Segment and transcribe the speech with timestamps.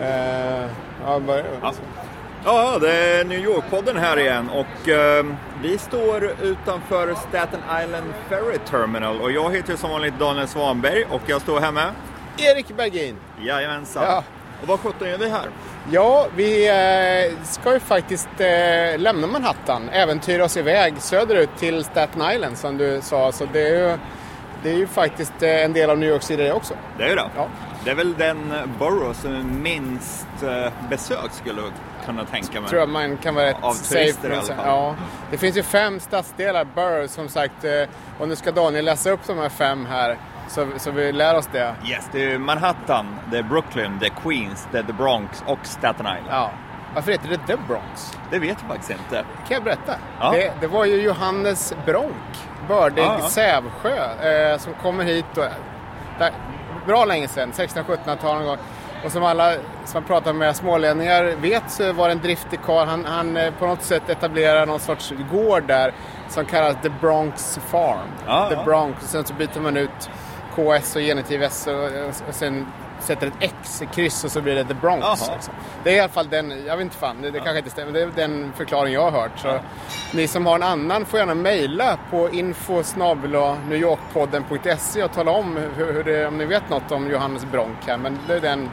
[0.00, 0.70] Eh,
[1.04, 1.44] ja, börja.
[2.44, 5.24] Ja, det är New York-podden här igen och eh,
[5.62, 11.22] vi står utanför Staten Island Ferry Terminal och jag heter som vanligt Daniel Svanberg och
[11.26, 11.92] jag står här med
[12.38, 13.16] Erik Bergin.
[13.40, 14.02] Jajamensan.
[14.02, 14.24] Ja.
[14.62, 15.48] Och vad sjutton gör vi här?
[15.90, 22.32] Ja, vi eh, ska ju faktiskt eh, lämna Manhattan, äventyra oss iväg söderut till Staten
[22.32, 23.32] Island som du sa.
[23.32, 23.98] Så det är ju,
[24.62, 26.74] det är ju faktiskt eh, en del av New York City också.
[26.98, 27.30] Det är ju det.
[27.36, 27.48] Ja.
[27.84, 30.26] Det är väl den borough som är minst
[30.90, 31.70] besökt skulle jag
[32.06, 32.70] kunna tänka mig.
[32.70, 34.66] tror jag man kan vara rätt Av safe turister med i alla fall.
[34.66, 34.96] Ja.
[35.30, 37.64] Det finns ju fem stadsdelar, boroughs som sagt.
[38.18, 40.18] Och nu ska Daniel läsa upp de här fem här.
[40.52, 41.74] Så, så vi lär oss det.
[41.84, 45.58] Yes, det är Manhattan, det är Brooklyn, det är Queens, det är The Bronx och
[45.62, 46.26] Staten Island.
[46.30, 46.50] Ja.
[46.94, 48.18] Varför heter det The Bronx?
[48.30, 49.24] Det vet jag faktiskt inte.
[49.48, 49.94] kan jag berätta.
[50.20, 50.30] Ja.
[50.30, 53.28] Det, det var ju Johannes Bronk, bördig Ja, ja.
[53.28, 55.44] Sävsjö, eh, som kommer hit och,
[56.18, 56.32] där,
[56.86, 58.58] bra länge sedan, 1600-1700-talet någon gång.
[59.04, 59.52] Och som alla
[59.84, 62.86] som har pratat med smålänningar vet så var det en driftig karl.
[62.86, 65.94] Han, han eh, på något sätt etablerar någon sorts gård där
[66.28, 68.08] som kallas The Bronx Farm.
[68.26, 68.64] Ja, The.
[68.64, 69.02] Bronx.
[69.02, 70.10] Och sen så byter man ut
[70.54, 71.84] KS och genitiv S och,
[72.28, 72.66] och sen
[73.02, 75.06] sätter ett X, ett kryss och så blir det The Bronx.
[75.32, 75.54] Liksom.
[75.84, 77.92] Det är i alla fall den, jag vet inte fan, det, det kanske inte stämmer,
[77.92, 79.38] det är den förklaring jag har hört.
[79.38, 79.58] Så
[80.14, 82.82] Ni som har en annan får gärna mejla på info
[83.68, 87.96] newyorkpodden.se och tala om hur, hur det, om ni vet något om Johannes Bronk här.
[87.96, 88.70] Men det, är den,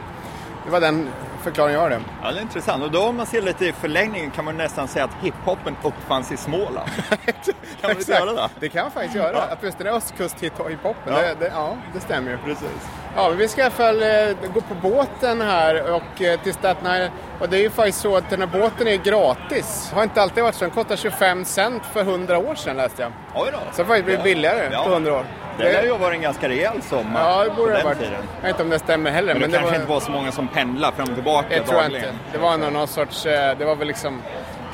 [0.64, 1.08] det var den
[1.40, 2.00] förklaring jag har det.
[2.22, 2.82] Ja, det är intressant.
[2.82, 6.32] Och då om man ser lite i förlängningen kan man nästan säga att hiphopen uppfanns
[6.32, 6.90] i Småland.
[7.20, 8.48] kan man inte göra det?
[8.60, 9.32] Det kan man faktiskt göra.
[9.36, 9.42] Ja.
[9.42, 11.12] Att just den är östkust-hiphopen, Ja.
[11.22, 12.38] det, det, ja, det stämmer ju.
[12.38, 12.88] Precis.
[13.16, 14.08] Ja, vi ska i alla fall eh,
[14.54, 17.10] gå på båten här och eh, till Staten Island.
[17.40, 19.90] Och det är ju faktiskt så att den här båten är gratis.
[19.94, 20.64] Har inte alltid varit så.
[20.64, 23.12] Den kostar 25 cent för 100 år sedan läste jag.
[23.34, 23.58] Oj då.
[23.58, 24.82] Så det har faktiskt blivit billigare Ja.
[24.84, 25.24] på 100 år.
[25.58, 27.98] Det lär ju ha varit en ganska rejäl sommar Ja, det borde det ha varit.
[27.98, 28.14] tiden.
[28.36, 29.34] Jag vet inte om det stämmer heller.
[29.34, 31.46] Men, Men, det, det kanske var, inte var så många som pendlar fram och tillbaka
[31.50, 32.12] det tror jag inte.
[32.32, 34.22] Det var nog någon sorts, eh, det var väl liksom,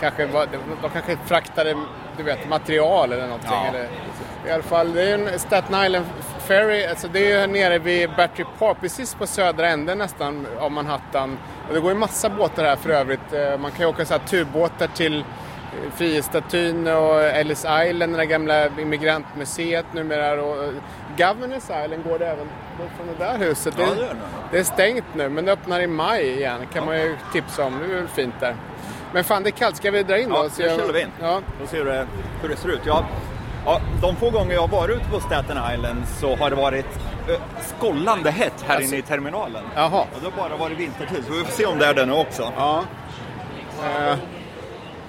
[0.00, 0.46] kanske, var,
[0.82, 1.74] de kanske fraktade,
[2.16, 3.50] du vet, material eller någonting.
[3.52, 3.66] Ja.
[3.68, 3.88] Eller,
[4.46, 6.06] I alla fall, det är ju en Staten Island
[6.46, 10.72] Ferry, alltså det är ju nere vid Battery Park, precis på södra änden nästan av
[10.72, 11.38] Manhattan.
[11.68, 13.32] Och det går ju massa båtar här för övrigt.
[13.32, 18.16] Eh, Man kan ju åka så här turbåtar till eh, Frihetsstatyn och Ellis Island, det
[18.16, 20.42] där gamla immigrantmuseet numera.
[20.42, 20.70] Och eh,
[21.18, 22.48] Governors Island går det även
[22.96, 23.74] från det där huset.
[23.78, 24.16] Ja, Det- gör
[24.50, 24.58] det.
[24.58, 26.60] är stängt nu, men det öppnar i maj igen.
[26.72, 27.78] kan man ju tipsa om.
[27.78, 28.54] Det är väl fint där.
[29.12, 29.76] Men fan, det är kallt.
[29.76, 30.36] Ska vi dra in då?
[30.36, 31.08] Ja, nu kör vi in.
[31.20, 31.40] Ja.
[31.60, 31.92] Då ser du
[32.42, 32.80] hur det ser ut.
[32.84, 33.04] Ja,
[33.66, 36.86] ja, de få gånger jag har varit ute på Staten Island så har det varit
[37.28, 37.36] ö,
[37.78, 39.64] skållande hett här Alltså- inne i terminalen.
[39.74, 40.00] Jaha.
[40.14, 42.12] Och det har bara varit vintertid, så vi får se om det är det nu
[42.12, 42.52] också.
[42.56, 42.84] ja.
[43.84, 44.16] Eh,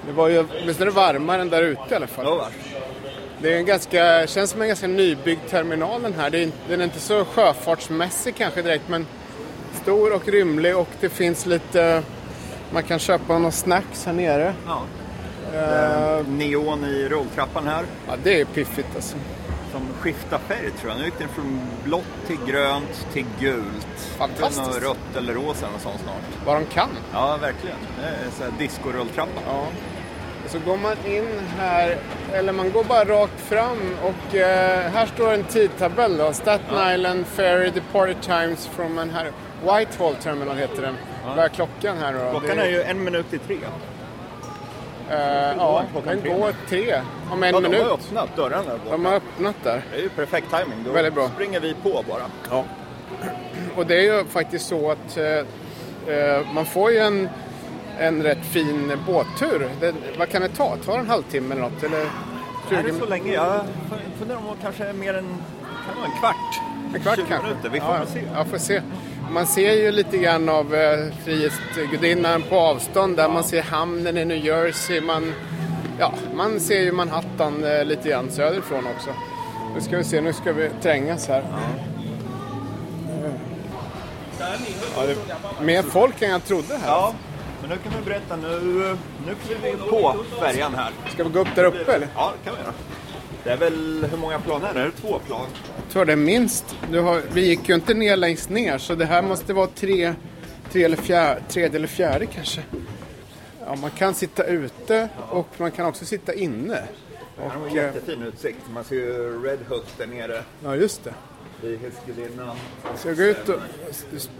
[0.07, 0.45] det var ju,
[0.77, 2.25] det varmare än där ute i alla fall.
[2.25, 2.47] Ja?
[3.41, 6.35] Det är en ganska, känns som en ganska nybyggd terminal den här.
[6.35, 9.05] Är, den är inte så sjöfartsmässig kanske direkt, men
[9.81, 12.03] stor och rymlig och det finns lite,
[12.71, 14.53] man kan köpa några snacks här nere.
[14.67, 14.81] Ja.
[15.53, 17.83] Eh, Neon i rulltrappan här.
[18.07, 19.17] ja, det är piffigt alltså.
[19.71, 20.99] Som skiftar färg tror jag.
[20.99, 23.87] Nu gick den från blått till grönt till gult.
[24.17, 24.73] Fantastiskt.
[24.73, 26.45] Nog rött eller rosa eller sånt snart.
[26.45, 26.89] Vad de kan.
[27.13, 27.77] Ja, verkligen.
[28.01, 29.41] Det är så här disco-rulltrappa.
[29.47, 29.67] Ja.
[30.47, 31.27] Så går man in
[31.57, 31.97] här,
[32.33, 36.33] eller man går bara rakt fram och eh, här står en tidtabell då.
[36.33, 39.33] Staten Island Ferry Departure Times from Manhattan.
[39.61, 40.95] Whitehall Terminal heter den.
[41.25, 42.39] Vad är klockan här då?
[42.39, 43.57] Klockan är ju en minut i tre.
[45.11, 47.01] Eh, ja, den går tre.
[47.31, 47.87] Om en Ja, de har minut.
[47.91, 48.91] öppnat där borta.
[48.91, 49.81] De har öppnat där.
[49.91, 50.83] Det är ju perfekt timing.
[50.85, 51.29] Då Väldigt bra.
[51.29, 52.23] springer vi på bara.
[52.49, 52.63] Ja.
[53.75, 57.29] Och det är ju faktiskt så att eh, man får ju en,
[57.99, 59.69] en rätt fin båttur.
[59.79, 60.75] Det, vad kan det ta?
[60.85, 61.83] Tar det en halvtimme eller något?
[61.83, 62.05] Eller
[62.69, 63.33] 20 Är det så länge?
[63.33, 63.61] Jag
[64.19, 65.25] funderar om det kanske är mer än
[65.85, 66.61] kan det vara en kvart.
[66.95, 67.47] En kvart 20 kanske?
[67.47, 67.69] minuter.
[67.69, 68.21] Vi får ja, se.
[68.35, 68.81] Ja, får se.
[69.31, 73.29] Man ser ju lite grann av eh, Frihetsgudinnan på avstånd där.
[73.29, 75.01] Man ser hamnen i New Jersey.
[75.01, 75.33] Man,
[75.99, 79.09] ja, man ser ju Manhattan eh, lite grann söderifrån också.
[79.75, 81.43] Nu ska vi se, nu ska vi trängas här.
[84.39, 85.11] Ja, det
[85.61, 86.87] är mer folk än jag trodde här.
[86.87, 87.13] Ja,
[87.61, 88.35] men nu kan vi berätta.
[88.35, 90.91] Nu, nu kliver vi på färjan här.
[91.13, 92.07] Ska vi gå upp där uppe eller?
[92.15, 92.73] Ja, det kan vi göra.
[93.43, 94.79] Det är väl, hur många plan är det?
[94.79, 95.45] Är det två plan?
[95.97, 96.75] Tror det är minst.
[96.91, 100.13] Har, vi gick ju inte ner längst ner så det här måste vara tre,
[100.71, 102.61] tre eller fjär, tredje eller fjärde kanske.
[103.65, 106.83] Ja, man kan sitta ute och man kan också sitta inne.
[107.35, 108.57] Det här var Och, en eh, jättefin utsikt.
[108.73, 110.43] Man ser ju Red Hook där nere.
[110.63, 111.13] ja, just det.
[111.61, 112.55] Frihetsgudinnan.
[112.95, 113.59] Ska vi gå ut och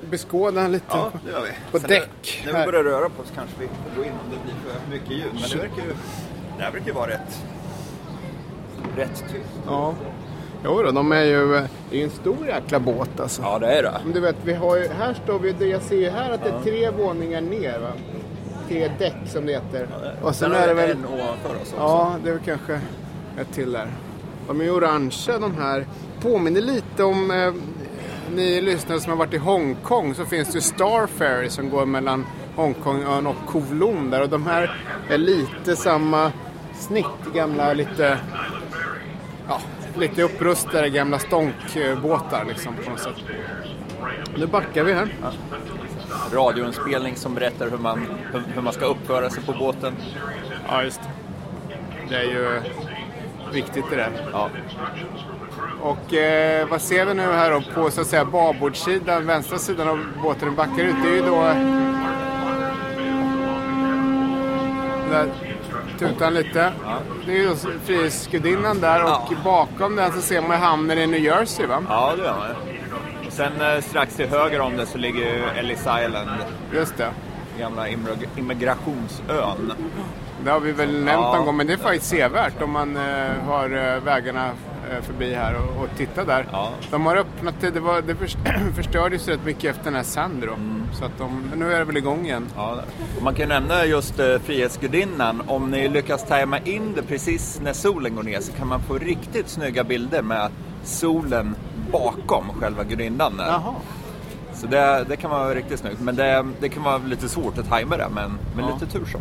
[0.09, 1.51] beskåda lite Ja, det gör vi.
[1.71, 2.44] på Sen däck?
[2.45, 4.92] När vi börjar röra på oss kanske vi får gå in om det blir för
[4.92, 5.33] mycket ljud.
[5.33, 5.94] Men det verkar ju...
[6.57, 7.44] Det här verkar ju vara rätt...
[8.98, 9.59] Rätt tyst.
[9.65, 9.95] Ja.
[10.63, 11.48] Jo då, de är ju...
[11.50, 13.42] Det är ju en stor jäkla båt alltså.
[13.42, 14.01] Ja, det är det.
[14.04, 16.50] Men du vet, vi har ju, här står vi, jag ser ju här att det
[16.50, 17.92] är tre våningar ner va?
[18.68, 19.88] Tre däck som det heter.
[20.21, 20.92] Och sen har är det väl...
[20.92, 21.75] en ovanför oss också.
[21.77, 22.74] Ja, det är väl kanske
[23.42, 23.88] ett till där.
[24.48, 25.86] De är orangea de här.
[26.21, 27.54] Påminner lite om eh,
[28.36, 31.86] ni lyssnare som har varit i Hongkong så finns det ju Star Ferry som går
[31.86, 32.25] mellan
[32.56, 34.75] Hongkongön och Kowloon där och de här
[35.09, 36.31] är lite samma
[36.74, 38.18] snitt, gamla lite
[39.48, 39.59] ja,
[39.99, 43.15] lite upprustade gamla stånkbåtar liksom på något sätt.
[44.38, 45.13] Nu backar vi här.
[46.33, 49.94] Radioinspelning som berättar hur man, hur, hur man ska uppföra sig på båten.
[50.67, 51.09] Ja, just det.
[52.09, 52.61] Det är ju
[53.53, 54.11] viktigt det där.
[54.31, 54.49] Ja.
[55.81, 59.88] Och eh, vad ser vi nu här då på så att säga babordssidan, vänstra sidan
[59.88, 60.95] av båten backar ut?
[61.03, 61.41] Det är ju då...
[65.11, 65.46] Där
[65.99, 66.73] tutar lite.
[67.25, 67.55] Det är ju
[67.85, 69.29] Frihetsgudinnan där och Ja.
[69.44, 71.83] bakom den så ser man hamnen i New Jersey va?
[71.89, 72.47] Ja, det gör man.
[73.27, 76.29] Och sen eh, strax till höger om det så ligger ju Ellis Island,
[76.73, 77.09] Just det.
[77.59, 79.71] gamla immig- immigrationsön.
[80.44, 81.35] Det har vi väl nämnt Ja.
[81.35, 84.49] någon gång men det är faktiskt sevärt om man eh, har eh, vägarna
[85.01, 86.45] förbi här och, och titta där.
[86.51, 86.69] Ja.
[86.92, 88.38] De har öppnat det, det, var, det först,
[88.75, 90.54] förstördes rätt mycket efter den här Sandro.
[90.54, 90.84] Mm.
[90.94, 92.45] Så att de, nu är det väl igång igen.
[92.56, 92.80] Ja,
[93.22, 95.44] man kan ju nämna just eh, Frihetsgudinnan.
[95.48, 98.98] Om ni lyckas tajma in det precis när solen går ner så kan man få
[98.98, 100.50] riktigt snygga bilder med
[100.84, 101.56] solen
[101.92, 103.33] bakom själva gudinnan.
[103.38, 103.74] Jaha.
[104.54, 106.00] Så det, det kan vara riktigt snyggt.
[106.01, 108.74] Men det, det kan vara lite svårt att tajma det, men med Ja.
[108.74, 109.18] lite tur så.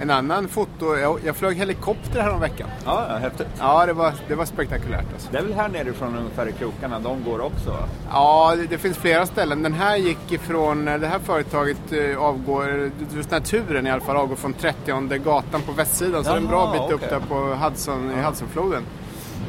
[0.00, 2.68] En annan foto, jag, jag flög helikopter här om veckan.
[2.84, 3.46] Ja, ja, häftigt.
[3.58, 5.28] Ja, det var, det var spektakulärt alltså.
[5.32, 7.76] Det är väl här nerifrån ungefär i krokarna de går också?
[8.10, 9.62] Ja, det, det finns flera ställen.
[9.62, 13.90] Den här gick ifrån, eh, det här företaget eh, avgår, just den här turen i
[13.90, 16.24] alla fall, avgår från 30 gatan på västsidan.
[16.24, 17.08] Så det är en bra bit upp okej.
[17.08, 18.82] där på Hudson, i Hudsonfloden.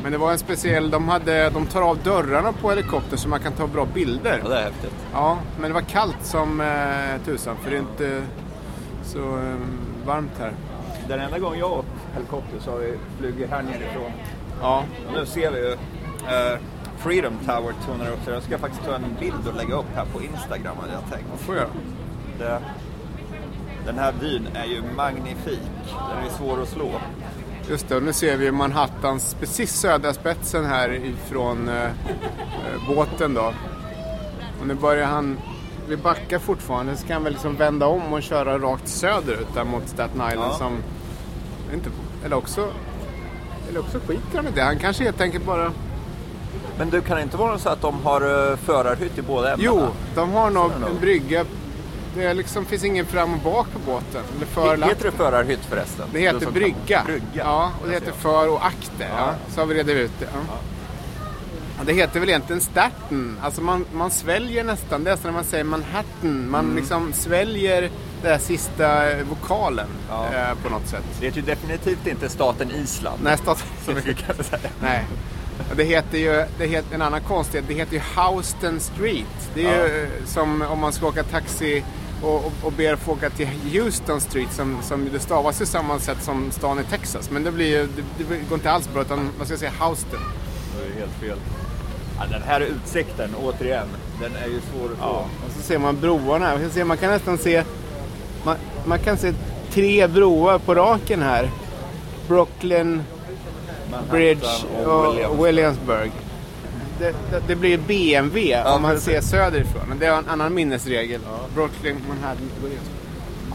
[0.03, 3.39] Men det var en speciell, de, hade, de tar av dörrarna på helikoptern så man
[3.39, 4.41] kan ta bra bilder.
[4.43, 4.95] Ja, det är häftigt.
[5.13, 8.21] Ja, men det var kallt som eh, tusan för det är inte
[9.03, 9.55] så eh,
[10.05, 10.53] varmt här.
[11.07, 14.11] Den enda gången jag åkt helikopter så har vi flugit här nerifrån.
[14.61, 16.59] Ja, Och nu ser vi ju eh,
[16.97, 18.33] Freedom Tower tonar upp sig.
[18.33, 21.41] Jag ska faktiskt ta en bild och lägga upp här på Instagram hade jag tänkt.
[21.41, 21.67] får jag.
[22.39, 22.59] Det,
[23.85, 25.59] den här vyn är ju magnifik.
[26.15, 26.91] Den är svår att slå.
[27.69, 31.91] Just det, och nu ser vi Manhattans precis södra spetsen här ifrån eh, eh,
[32.95, 33.53] båten då.
[34.61, 35.37] Och nu börjar han,
[35.89, 39.87] vi backar fortfarande, så kan väl liksom vända om och köra rakt söderut där mot
[39.87, 40.57] Staten Island Ja.
[40.57, 40.77] som,
[41.73, 41.89] inte,
[42.25, 42.69] eller också,
[43.69, 44.61] eller också skiter han i det.
[44.61, 45.71] Han kanske helt enkelt bara,
[46.77, 49.71] Men du, kan det inte vara så att de har uh, förarhytt i båda ämnena?
[49.75, 51.45] jo, de har nog en brygga,
[52.15, 54.21] det liksom, finns ingen fram och bak på båten.
[54.35, 56.05] Eller för Heter det förarhytt förresten?
[56.13, 57.03] Det heter brygga.
[57.05, 57.21] Brygga.
[57.33, 59.09] Ja, och det heter för och akter.
[59.09, 59.17] Ja.
[59.17, 59.33] Ja.
[59.49, 60.27] Så har vi redat ut det.
[60.33, 60.55] Ja.
[61.79, 63.37] Ja, Det heter väl egentligen Staten.
[63.41, 65.03] Alltså man, man sväljer nästan.
[65.03, 66.49] Det är när man säger Manhattan.
[66.49, 67.91] Man liksom sväljer den
[68.31, 70.25] där sista vokalen Ja.
[70.33, 71.03] eh, på något sätt.
[71.19, 73.19] Det heter ju definitivt inte staten Island.
[73.23, 73.63] Nej, stat...
[73.85, 74.71] Så mycket kan jag säga.
[74.81, 75.05] Nej.
[75.75, 79.49] Det heter ju, det heter, en annan konstighet, det heter ju Houston Street.
[79.53, 81.83] Det är ju eh, som om man ska åka taxi
[82.21, 85.99] och, och, och ber få åka till Houston Street som, som det stavas ju samma
[85.99, 87.31] sätt som stan i Texas.
[87.31, 90.19] Men det, blir ju, det, det går inte alls bra utan man ska säga Houston.
[90.77, 91.37] Det är helt fel.
[92.19, 93.87] Ja, den här utsikten, återigen,
[94.21, 95.05] den är ju svår att få.
[95.45, 96.51] Och så ser man broarna.
[96.51, 97.63] Man kan, se, man kan nästan se,
[98.43, 99.33] man, man kan se
[99.71, 101.49] tre broar på raken här.
[102.27, 103.03] Brooklyn,
[103.91, 104.47] Manhattan Bridge
[104.85, 105.45] och Williams.
[105.45, 106.11] Williamsburg.
[106.99, 109.05] Det, det, det blir BMW om man precis.
[109.05, 109.95] ser söderifrån.
[109.99, 111.21] Det är en annan minnesregel.
[111.55, 112.99] Brooklyn, Manhattan, Williamsburg.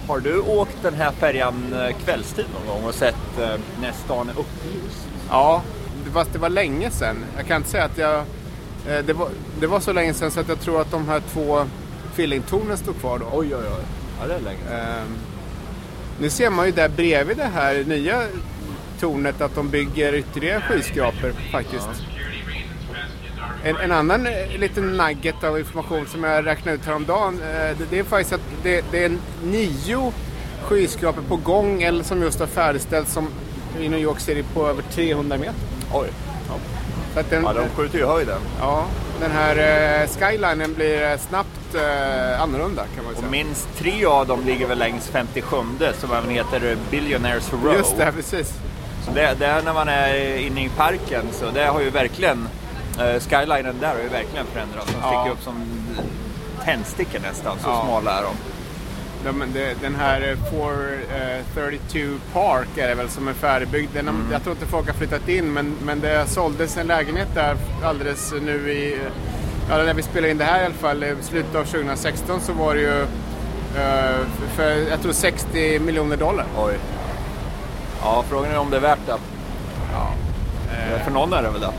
[0.09, 3.49] Har du åkt den här färjan eh, kvällstid någon gång och sett eh,
[3.81, 5.09] när stan är upplyst?
[5.31, 5.63] Ja,
[6.13, 7.25] fast det var länge sedan.
[7.37, 8.25] Jag kan inte säga att jag...
[8.89, 9.29] eh, Det var,
[9.61, 11.67] det var så länge sedan så att jag tror att de här två
[12.15, 13.27] Fillingtornen stod kvar då.
[13.33, 13.85] Oj, oj, oj.
[14.21, 14.79] Ja, det är länge sedan.
[14.79, 15.17] Ehm,
[16.21, 18.23] nu ser man ju där bredvid det här nya
[19.01, 21.89] tornet att de bygger ytterligare skyskrapor faktiskt.
[23.65, 27.85] En, en annan eh, liten nugget av information som jag räknade ut häromdagen eh, det,
[27.91, 30.13] det är faktiskt att det, det är nio
[30.63, 33.29] skyskrapor på gång eller som just har färdigställts som
[33.81, 35.55] i New York City på över 300 meter.
[35.93, 36.09] Oj.
[37.15, 38.41] Så att den, Ja, de skjuter ju höjden.
[38.61, 38.85] ja,
[39.21, 39.57] den här
[40.03, 43.31] eh, skylinen blir eh, snabbt eh, annorlunda kan man Och säga.
[43.31, 45.57] minst tre av dem ligger väl längs 57
[46.01, 47.75] som även heter Billionaires Row.
[47.75, 48.53] Just det, precis.
[49.05, 52.49] Så det, det är när man är inne i parken, så det har ju verkligen
[52.99, 54.87] eh, skylinen där har ju verkligen förändrats.
[54.93, 55.09] De Ja.
[55.21, 55.65] sticker upp som
[56.65, 57.83] tändstickor nästan, så Ja.
[57.85, 58.35] smala är de.
[59.25, 60.37] De, de, den här eh,
[61.55, 63.91] 432 Park är det väl som är färdigbyggd.
[63.95, 67.29] Den, har- Jag tror inte folk har flyttat in men, men det såldes en lägenhet
[67.35, 68.99] där alldeles nu i...
[69.71, 72.53] Ja, när vi spelade in det här i alla fall, i slutet av 2016 så
[72.53, 73.01] var det ju
[73.83, 74.27] eh,
[74.57, 76.47] för, jag tror 60 miljoner dollar.
[76.59, 76.75] Oj.
[78.03, 79.17] Ja, frågan är om det är värt det.
[79.93, 80.13] Ja.
[81.05, 81.71] För någon är det väl det.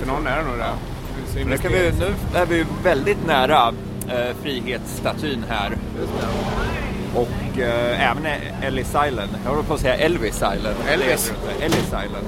[0.00, 0.64] För någon är det nog det.
[1.40, 3.72] Men nu, kan vi, nu är vi väldigt nära
[4.10, 5.76] eh, Frihetsstatyn här.
[7.14, 8.26] Och eh, även
[8.62, 9.30] Ellis Island.
[9.44, 10.76] Jag håller på att säga Elvis Island.
[10.88, 11.32] Elvis.
[11.60, 12.26] Ellis Island.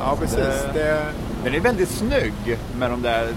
[0.00, 0.36] Ja, precis.
[0.38, 1.04] Det- Det,
[1.44, 2.32] Den är väldigt snygg
[2.78, 3.28] med de där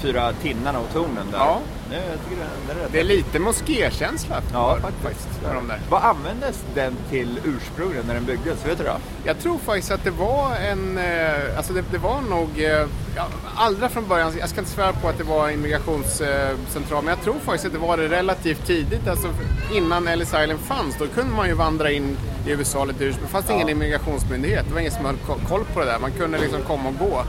[0.00, 1.38] fyra tinnarna och tornen där.
[1.38, 1.60] Ja.
[1.90, 4.42] Det, jag tycker är rätt det är lite moskékänsla.
[4.52, 5.28] Ja, faktiskt.
[5.42, 5.80] Med de där.
[5.90, 8.66] Vad användes den till ursprungligen när den byggdes?
[8.66, 8.96] Vet du det?
[9.24, 13.26] Jag tror faktiskt att det var en, eh, alltså det, det var nog, eh, ja,
[13.56, 17.22] allra från början, jag ska inte svära på att det var en migrationscentral, men jag
[17.24, 19.28] tror faktiskt att det var det relativt tidigt, alltså
[19.72, 22.16] innan Ellis Island fanns, då kunde man ju vandra in
[22.46, 25.80] i USA lite hur Det fanns ingen immigrationsmyndighet, det var ingen som ko- koll på
[25.80, 27.22] det där, man kunde liksom komma och gå.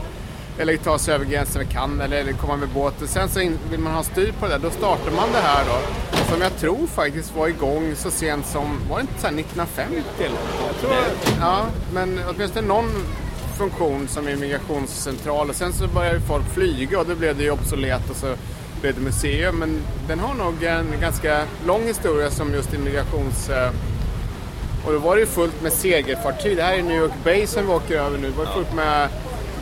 [0.60, 3.02] Eller ta sig över gränsen med kan eller, eller komma med båt.
[3.02, 5.40] Och sen så in, vill man ha styr på det där, då startar man det
[5.40, 5.78] här då.
[6.32, 10.02] Som jag tror faktiskt var igång så sent som, var det inte så här 1950
[10.18, 10.38] eller?
[10.66, 10.92] Jag tror,
[11.40, 12.90] ja, men åtminstone någon
[13.58, 15.48] funktion som immigrationscentral.
[15.50, 18.34] Och sen så började ju folk flyga och då blev det ju obsolet och så
[18.80, 19.58] blev det museum.
[19.58, 23.48] Men den har nog en ganska lång historia som just immigrations...
[23.50, 23.70] eh,
[24.86, 26.56] och då var det ju fullt med segelfartyg.
[26.56, 28.30] Det här är New York Bay som vi åker över nu.
[28.30, 29.08] Det var fullt med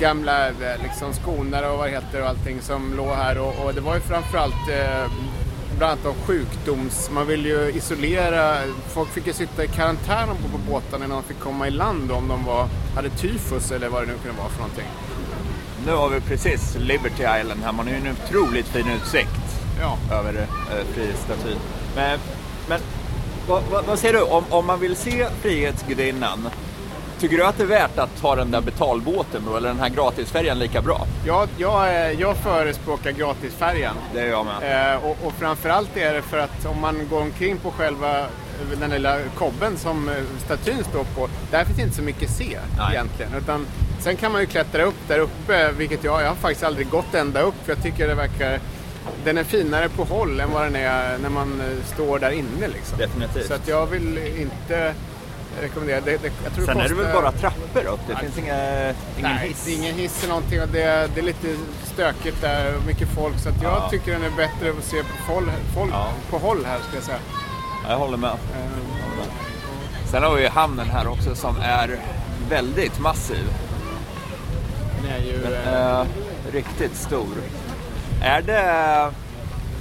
[0.01, 3.39] gamla eh, liksom, skonare och vad heter och allting som låg här.
[3.39, 5.11] Och, och det var ju framförallt eh,
[5.79, 7.11] bland annat av sjukdoms...
[7.11, 8.57] Man ville ju isolera...
[8.89, 12.13] Folk fick ju sitta i karantän ombord på båtarna innan de fick komma i land
[12.13, 14.87] om de var, hade tyfus eller vad det nu kunde vara för någonting.
[15.87, 17.73] Nu har vi precis Liberty Island här.
[17.73, 19.31] Man har ju en otroligt fin utsikt
[19.81, 19.99] Ja.
[20.17, 21.59] över eh, Frihetsstatyn.
[21.97, 22.19] Men,
[22.69, 22.81] men
[23.49, 24.23] vad, vad, vad säger du?
[24.23, 26.49] Om, om man vill se Frihetsgudinnan,
[27.21, 29.57] tycker du att det är värt att ta den där betalbåten då?
[29.57, 31.07] Eller den här gratisfärjan lika bra?
[31.27, 33.97] Jag, jag, eh, jag förespråkar gratisfärjan.
[34.15, 34.95] Det är jag med.
[34.95, 38.27] Eh, och, och framförallt är det för att om man går omkring på själva eh,
[38.81, 42.95] den lilla kobben som eh, statyn står på, där finns inte så mycket se Nej.
[42.95, 43.35] egentligen.
[43.35, 43.67] Utan,
[44.01, 47.15] sen kan man ju klättra upp där uppe, vilket jag, jag har faktiskt aldrig gått
[47.15, 48.61] ända upp för jag tycker det verkar
[49.25, 51.63] den är finare på håll än vad den är när man
[51.95, 52.69] står där inne.
[52.69, 52.99] Liksom.
[52.99, 53.47] Definitivt.
[53.47, 54.95] Så att jag vill inte
[55.63, 56.17] rekommendera det.
[56.23, 58.01] det jag tror Sen är det väl kostar- bara trappor upp?
[58.09, 59.65] Det finns inga, ingen Nej, hiss?
[59.65, 63.09] det är ingen hiss eller någonting och det, det är lite stökigt där och mycket
[63.09, 63.89] folk så jag Ja.
[63.91, 66.09] tycker den är bättre att se på, folk, folk, Ja.
[66.31, 67.19] på håll här ska jag säga.
[67.85, 68.31] Ja, jag håller med.
[68.31, 69.19] Eh,
[70.11, 71.99] Sen har vi ju hamnen här också som är
[72.51, 73.45] väldigt massiv.
[75.03, 75.55] Den är ju...
[75.55, 76.07] eh, Eh,
[76.53, 77.27] riktigt stor.
[78.23, 79.11] Är det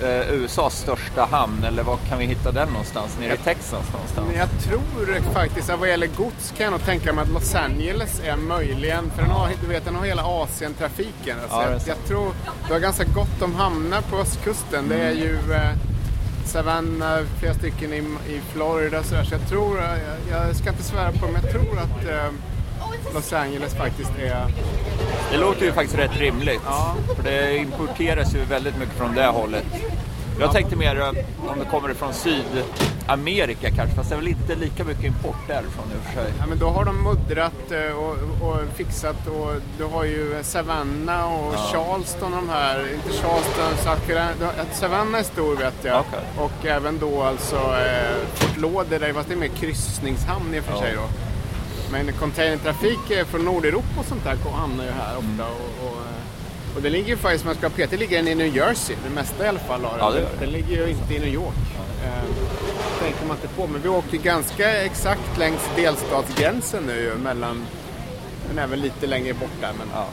[0.04, 3.18] eh, USAs största hamn eller var kan vi hitta den någonstans?
[3.20, 4.28] Nere i Texas någonstans?
[4.38, 8.22] Jag tror faktiskt att vad gäller gods kan jag nog tänka mig att Los Angeles
[8.26, 11.38] är möjligen, för den har, du vet, den har hela Asien-trafiken.
[11.42, 12.32] Alltså Ja, jag, jag tror
[12.68, 14.90] du har ganska gott om hamnar på östkusten.
[14.90, 15.24] Det är Mm.
[15.24, 15.72] ju eh,
[16.46, 19.24] Savannah, flera stycken i, i Florida och sådär.
[19.24, 19.86] Så jag tror, eh,
[20.32, 22.32] jag, jag ska inte svära på det, men jag tror att eh,
[23.14, 24.46] Los Angeles faktiskt är...
[25.32, 26.62] Det låter ju faktiskt rätt rimligt.
[26.66, 26.96] Ja.
[27.16, 29.66] För det importeras ju väldigt mycket från det hållet.
[30.40, 31.08] Jag tänkte mer eh,
[31.52, 35.86] om det kommer från Sydamerika kanske, fast det är väl inte lika mycket import därifrån
[35.96, 36.34] i och för sig.
[36.40, 38.18] Ja, men då har de muddrat eh, och,
[38.50, 44.52] och fixat och du har ju Savannah och Charleston de här, inte Charleston, South Carolina.
[44.74, 46.00] Savannah är stor vet jag.
[46.00, 46.20] Okej.
[46.38, 50.74] Och även då alltså eh, Fort Lauderdale, fast det är mer kryssningshamn i och för
[50.74, 50.80] Ja.
[50.82, 51.27] sig då.
[51.92, 55.32] Men containertrafik eh, från Nordeuropa och sånt där hamnar ju här Mm.
[55.32, 55.46] ofta.
[55.52, 58.28] Och, och, eh, och det ligger ju faktiskt, om man ska ha PT, ligger den
[58.28, 58.96] i New Jersey.
[59.04, 60.00] Det mesta i alla fall har den.
[60.00, 60.46] Ja, det.
[60.46, 61.56] Den ligger ju inte i New York.
[62.06, 62.24] Eh,
[63.04, 63.68] tänker man inte på.
[63.68, 67.66] Men vi åkte ganska exakt längs delstatsgränsen nu ju, mellan,
[68.48, 69.72] men även lite längre bort där.
[69.78, 70.06] Men, Ja.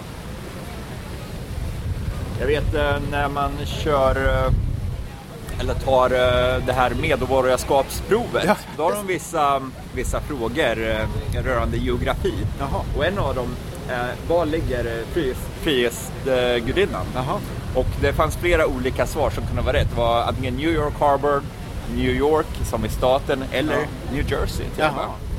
[2.40, 4.16] Jag vet eh, när man kör
[5.60, 8.44] eller tar eh, det här medborgarskapsprovet.
[8.46, 8.56] Ja.
[8.76, 9.62] Då har de vissa,
[9.94, 12.34] vissa frågor eh, rörande geografi.
[12.58, 12.80] Jaha.
[12.96, 13.48] Och en av dem
[13.88, 17.06] är var ligger eh, frihets- Frihetsgudinnan?
[17.74, 19.90] Och det fanns flera olika svar som kunde vara rätt.
[19.90, 21.42] Det var antingen New York Harbor,
[21.94, 24.12] New York som i staten eller Ja.
[24.12, 24.84] New Jersey till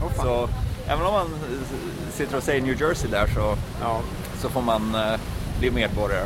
[0.06, 0.26] och fan.
[0.26, 0.50] Så
[0.88, 4.00] även om man eh, sitter och säger New Jersey där så Ja.
[4.42, 5.20] så får man eh,
[5.60, 6.26] bli medborgare.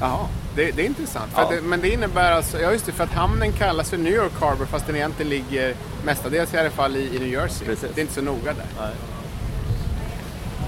[0.00, 0.18] Jaha,
[0.54, 1.32] det, det är intressant.
[1.32, 1.50] För Ja.
[1.50, 4.32] det, men det innebär alltså, ja just det, för att hamnen kallas för New York
[4.40, 7.66] Harbor fast den egentligen ligger mestadels i alla fall i, i New Jersey.
[7.66, 7.90] Precis.
[7.94, 8.66] Det är inte så noga där.
[8.80, 8.90] Nej.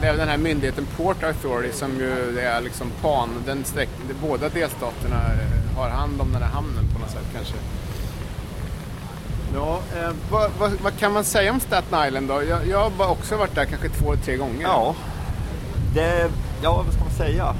[0.00, 3.88] det är den här myndigheten Port Authority som ju är liksom PAN, den sträck,
[4.22, 7.54] båda delstaterna eh, har hand om den här hamnen på något sätt kanske.
[9.54, 12.42] Ja, eh, vad, vad, vad, kan man säga om Staten Island då?
[12.42, 14.62] Jag, jag har också varit där kanske två, tre gånger.
[14.62, 14.94] Ja,
[15.94, 16.30] det,
[16.62, 17.54] ja vad ska man säga?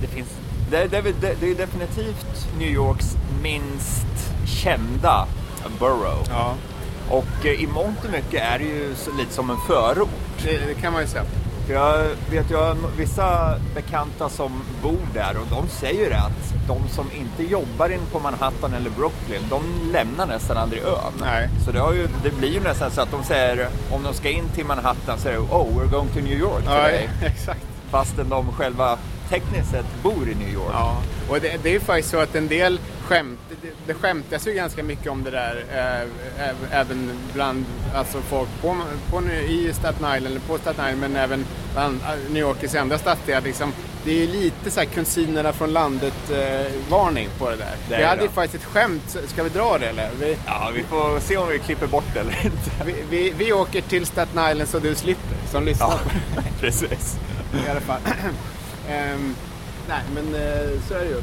[0.00, 0.28] Det finns
[0.72, 4.06] det, det, det, det är definitivt New Yorks minst
[4.46, 5.26] kända
[5.78, 6.28] borough.
[6.30, 6.54] Ja.
[7.10, 10.08] Och eh, i mångt och mycket är det ju så lite som en förort.
[10.44, 11.24] Det, det kan man ju säga.
[11.68, 17.06] Jag vet har vissa bekanta som bor där och de säger det att de som
[17.12, 19.62] inte jobbar in på Manhattan eller Brooklyn, de
[19.92, 21.12] lämnar nästan aldrig ön.
[21.20, 21.48] Nej.
[21.64, 24.48] Så det, ju, det blir ju nästan så att de säger, om de ska in
[24.54, 27.08] till Manhattan, säger oh we're going to New York today.
[27.20, 27.66] Ja, exakt.
[27.90, 28.98] Fastän de själva
[29.32, 30.72] tekniskt sett bor i New York.
[30.72, 34.46] Ja, och det, det är ju faktiskt så att en del skämt, det, det skämtas
[34.46, 35.64] ju ganska mycket om det där
[36.38, 38.76] äh, även bland alltså folk på,
[39.10, 43.40] på, i Staten Island, eller på Staten Island, men även bland New Yorkers andra stadsdelar.
[43.40, 43.72] Liksom,
[44.04, 47.76] det är lite så här kusinerna från landet-varning eh, på det där.
[47.88, 50.10] Det vi hade ju faktiskt ett skämt, ska vi dra det eller?
[50.20, 52.70] Vi, ja, vi får se om vi klipper bort det eller inte.
[52.84, 55.88] Vi, vi, vi åker till Staten Island så du slipper, som lyssnar.
[55.88, 57.18] Ja, precis.
[57.66, 58.00] I alla fall.
[58.92, 59.36] Um,
[59.88, 61.22] nej, men uh, så är det ju.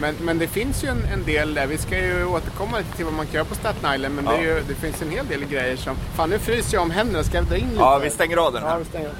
[0.00, 1.66] Men, men det finns ju en, en, del där.
[1.66, 4.14] Vi ska ju återkomma lite till vad man kan göra på Staten Island.
[4.14, 4.32] Men ja.
[4.32, 5.96] det, ju, det, finns en hel del grejer som...
[5.96, 7.24] Fan, nu fryser jag om händerna.
[7.24, 7.80] Ska jag dra in lite?
[7.80, 8.70] Ja, vi stänger av den här.
[8.70, 9.10] Ja, vi stänger.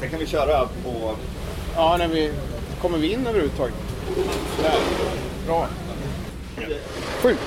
[0.00, 1.14] Sen kan vi köra på...
[1.74, 2.32] Ja, när vi...
[2.80, 3.74] Kommer vi in överhuvudtaget?
[4.62, 4.80] Där.
[5.46, 5.68] Bra.
[7.22, 7.38] Skjut!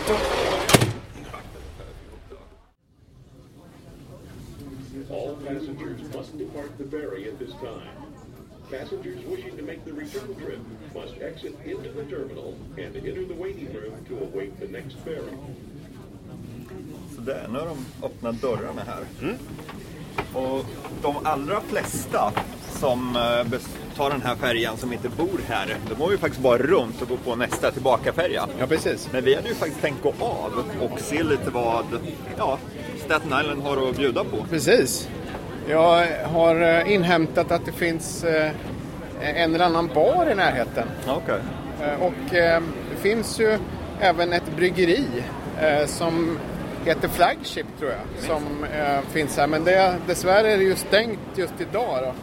[5.11, 8.06] All passengers must depart the ferry at this time.
[8.71, 10.59] Passengers wishing to make the return trip
[10.93, 15.37] must exit into the terminal and enter the waiting room to await the next ferry.
[17.15, 19.03] Så där, nu har de öppnat dörrarna här.
[19.21, 19.37] Mm.
[20.33, 20.65] Och
[21.01, 22.33] de allra flesta
[22.79, 23.59] som eh,
[23.95, 27.07] tar den här färjan som inte bor här, de har ju faktiskt bara runt och
[27.07, 28.47] gå på nästa tillbakafärja.
[28.59, 29.09] Ja, precis.
[29.11, 31.85] Men vi hade ju faktiskt tänkt gå av och se lite vad
[32.37, 32.59] ja,
[33.05, 34.45] Staten Island har att bjuda på.
[34.49, 35.09] Precis.
[35.69, 38.51] Jag har eh, inhämtat att det finns eh,
[39.21, 40.87] en eller annan bar i närheten.
[41.07, 41.39] Okay.
[41.81, 42.61] Eh, och det
[43.01, 43.57] finns ju
[43.99, 45.05] även ett bryggeri
[45.85, 46.39] som
[46.85, 48.65] heter Flagship tror jag, som
[49.11, 49.47] finns här.
[49.47, 52.13] Men det, dessvärre är det ju stängt just idag då.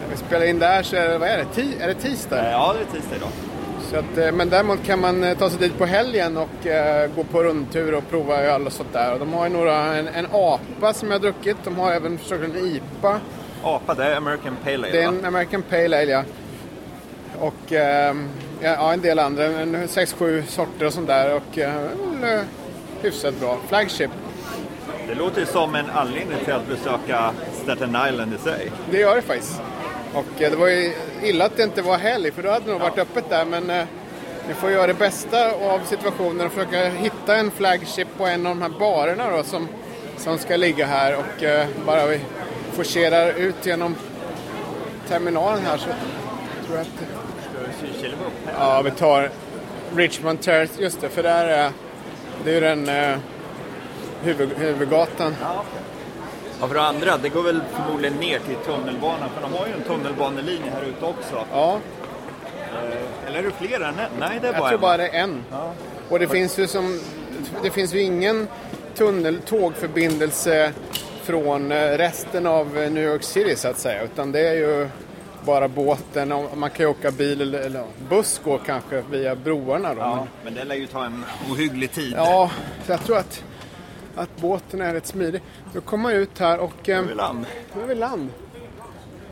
[0.00, 2.50] När vi spelar in där så är det, vad är det, är det tisdag?
[2.50, 3.47] Ja, det är tisdag idag.
[3.90, 7.10] Så att, eh, men däremot kan man eh, ta sig dit på helgen och eh,
[7.16, 9.12] gå på rundtur och prova öl och sånt där.
[9.12, 11.56] Och de har ju några, en, en apa som jag har druckit.
[11.64, 13.20] De har även försökt en IPA.
[13.62, 16.24] Apa, det är American Pale Ale Det är en American Pale Ale ja.
[17.38, 18.16] Och eh,
[18.60, 21.34] ja, en del andra, 6-7 sorter och sånt där.
[21.34, 22.42] Och eh,
[23.02, 23.58] hyfsat bra.
[23.68, 24.10] Flagship.
[25.08, 28.72] Det låter ju som en anledning till att besöka Staten Island i sig.
[28.90, 29.60] Det gör det faktiskt.
[30.14, 30.92] Och eh, det var ju
[31.22, 33.70] illa att det inte var helg för då hade det nog varit öppet där men
[33.70, 33.84] eh,
[34.48, 38.56] vi får göra det bästa av situationen och försöka hitta en flagship på en av
[38.56, 39.68] de här barerna då som,
[40.16, 42.20] som ska ligga här och eh, bara vi
[42.72, 43.96] forcerar ut genom
[45.08, 45.84] terminalen här så
[46.66, 46.88] tror jag att...
[48.58, 49.30] Ja, vi tar
[49.96, 51.72] Richmond Terrace, just det, för där är
[52.44, 53.18] det är ju den eh,
[54.22, 55.34] huvud, huvudgatan.
[56.60, 59.72] Ja, för det andra, det går väl förmodligen ner till tunnelbanan, för de har ju
[59.72, 61.44] en tunnelbanelinje här ute också.
[61.52, 61.80] Ja.
[62.72, 63.90] Eh, eller är det flera?
[64.18, 64.80] Nej, det är Jag bara tror en.
[64.80, 65.44] bara det är en.
[65.50, 65.72] Ja.
[66.08, 67.00] Och det finns ju som,
[67.62, 68.48] det finns ju ingen
[68.94, 70.72] tunnel, tågförbindelse
[71.22, 74.88] från eh, resten av eh, New York City så att säga, utan det är ju
[75.44, 76.28] bara båten.
[76.54, 80.00] Man kan ju åka bil eller, eller buss går kanske via broarna då.
[80.00, 82.14] Ja, men, men det lär ju ta en ohygglig tid.
[82.16, 82.50] Ja,
[82.86, 83.44] så jag tror att
[84.18, 85.42] att båten är rätt smidig.
[85.72, 86.72] Då kommer man ut här och...
[86.84, 87.46] Nu är vi land.
[87.74, 88.30] Nu är vi land.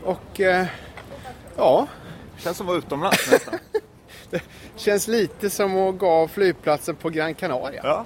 [0.03, 0.65] Och eh,
[1.57, 1.87] ja.
[2.37, 3.59] Känns som att vara utomlands nästan.
[4.29, 4.41] det
[4.75, 7.81] känns lite som att gå av flygplatsen på Gran Canaria.
[7.83, 8.05] Ja.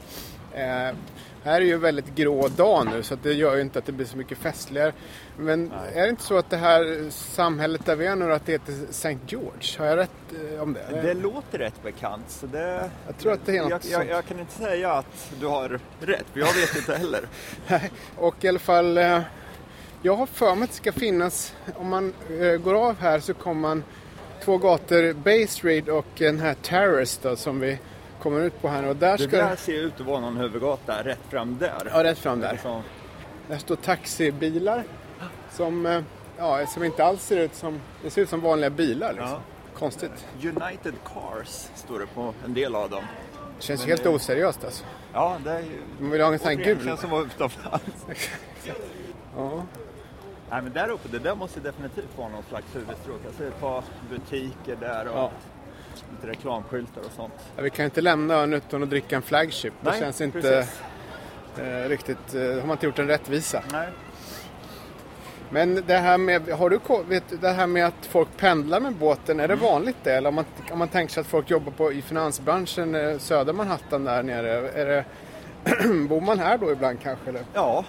[0.59, 0.95] Eh,
[1.43, 4.05] här är ju väldigt grå dag nu så det gör ju inte att det blir
[4.05, 4.93] så mycket festligare.
[5.37, 5.97] Men Nej.
[5.97, 8.73] är det inte så att det här samhället där vi är nu att det heter
[8.89, 9.17] St.
[9.27, 9.77] George?
[9.77, 10.11] Har jag rätt
[10.53, 11.01] eh, om det?
[11.01, 12.29] Det låter rätt bekant.
[12.29, 12.89] Så det...
[13.07, 15.79] Jag tror att det är något jag, jag, jag kan inte säga att du har
[15.99, 17.27] rätt, för jag vet inte heller.
[18.15, 19.21] och i alla fall, eh,
[20.01, 23.33] jag har för mig att det ska finnas, om man eh, går av här så
[23.33, 23.83] kommer man
[24.43, 27.77] två gator, Bay Street och den här Terrace då, som vi
[28.21, 29.27] kommer ut på här och där ska...
[29.27, 31.89] Det där ser ut att vara någon huvudgata rätt fram där.
[31.93, 32.59] Ja, rätt fram där.
[33.47, 34.83] Där står taxibilar
[35.51, 36.01] som, eh,
[36.37, 39.29] ja, som inte alls ser ut som, det ser ut som vanliga bilar liksom.
[39.29, 39.41] Ja.
[39.73, 40.25] Konstigt.
[40.41, 43.03] United Cars står det på en del av dem.
[43.57, 44.09] Det känns Men helt det...
[44.09, 44.83] oseriöst alltså.
[45.13, 45.81] Ja, det är ju...
[45.99, 46.77] Man vill ha en sån här gul.
[46.77, 48.05] Det känns som att utomlands.
[49.35, 49.63] ja.
[50.49, 53.19] Nej, men där uppe, det där måste definitivt vara någon slags huvudstråk.
[53.25, 55.31] Jag ser ett par butiker där och Ja.
[56.11, 57.33] Lite reklamskyltar och sånt.
[57.55, 59.73] Ja, Vi kan inte lämna ön utan att dricka en flagship.
[59.81, 60.67] Det Nej, känns inte
[61.57, 63.63] eh, riktigt, eh, har man inte gjort en rättvisa.
[63.71, 63.87] Nej.
[65.53, 69.39] Men det här med, har du, vet, det här med att folk pendlar med båten,
[69.39, 69.65] är det Mm.
[69.65, 70.13] vanligt det?
[70.13, 73.53] Eller om man, om man tänker sig att folk jobbar på, i finansbranschen, eh, söder
[73.53, 75.05] Manhattan där nere, är det,
[76.09, 77.29] bor man här då ibland kanske?
[77.29, 77.43] Eller?
[77.53, 77.85] Ja,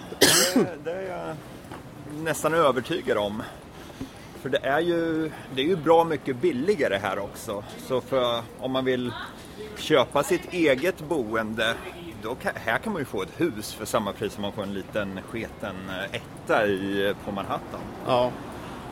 [0.53, 1.35] det, det är jag
[2.23, 3.43] nästan övertygad om.
[4.43, 7.63] För det är ju, det är ju bra mycket billigare här också.
[7.77, 9.13] Så för, om man vill
[9.77, 11.73] köpa sitt eget boende,
[12.21, 14.63] då kan, här kan man ju få ett hus för samma pris som man får
[14.63, 17.79] en liten sketen eh, etta i, på Manhattan.
[18.07, 18.31] Ja.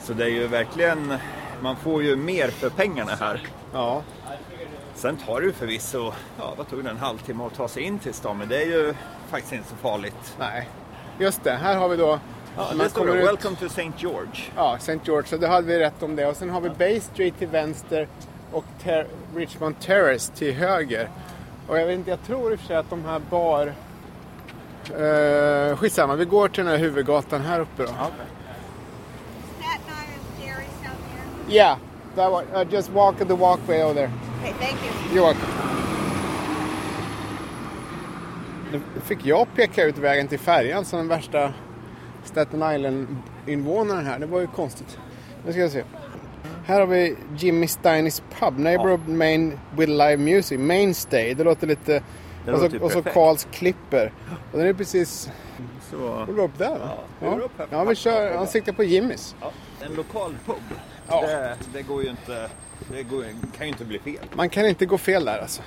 [0.01, 1.13] Så det är ju verkligen,
[1.61, 3.41] man får ju mer för pengarna här.
[3.73, 4.03] ja.
[4.95, 7.99] Sen tar det ju förvisso, ja vad tog det, en halvtimme att ta sig in
[7.99, 8.93] till stan, men det är ju
[9.29, 10.35] faktiskt inte så farligt.
[10.39, 10.69] Nej.
[11.19, 12.19] Just det, här har vi då...
[12.57, 13.91] Ja, man det står kommer det, ut- Welcome to St.
[13.97, 14.43] George.
[14.55, 14.99] Ja, St.
[15.03, 16.25] George, så då hade vi rätt om det.
[16.25, 18.07] Och sen har vi Bay Street till vänster
[18.51, 21.09] och Ter- Richmond Terrace till höger.
[21.67, 23.73] Och jag vet inte, jag tror i och för sig att de här bar...
[24.99, 27.87] Uh, skitsamma, vi går till den här huvudgatan här uppe då.
[27.87, 28.09] There.
[31.49, 31.77] Yeah,
[32.15, 32.45] that one.
[32.55, 34.11] Uh, just walk the walkway over there.
[34.41, 35.15] Okay, thank you.
[35.15, 35.47] You're welcome.
[38.71, 41.53] Nu fick jag peka ut vägen till färjan som den värsta
[42.23, 44.19] Staten Island-invånaren här.
[44.19, 44.97] Det var ju konstigt.
[45.45, 45.83] Nu ska vi se.
[46.65, 51.33] Här har vi Jimmy Steinis Pub, Neighborhood Main with Live Music, Mainstay.
[51.33, 52.03] Det låter lite...
[52.45, 53.03] Det och, så, ju och så.
[53.03, 54.13] Karls Klipper.
[54.51, 55.31] Och den är precis...
[55.91, 56.89] Så, går upp där va?
[57.19, 58.37] Ja, går upp ja vi kör.
[58.37, 59.35] Han siktar på Jimmys.
[59.41, 59.51] ja,
[59.85, 60.55] en lokal pub.
[61.07, 61.21] Ja.
[61.21, 62.49] Det, det går ju inte,
[62.91, 63.25] det går,
[63.57, 64.25] kan ju inte bli fel.
[64.33, 65.61] Man kan inte gå fel där alltså.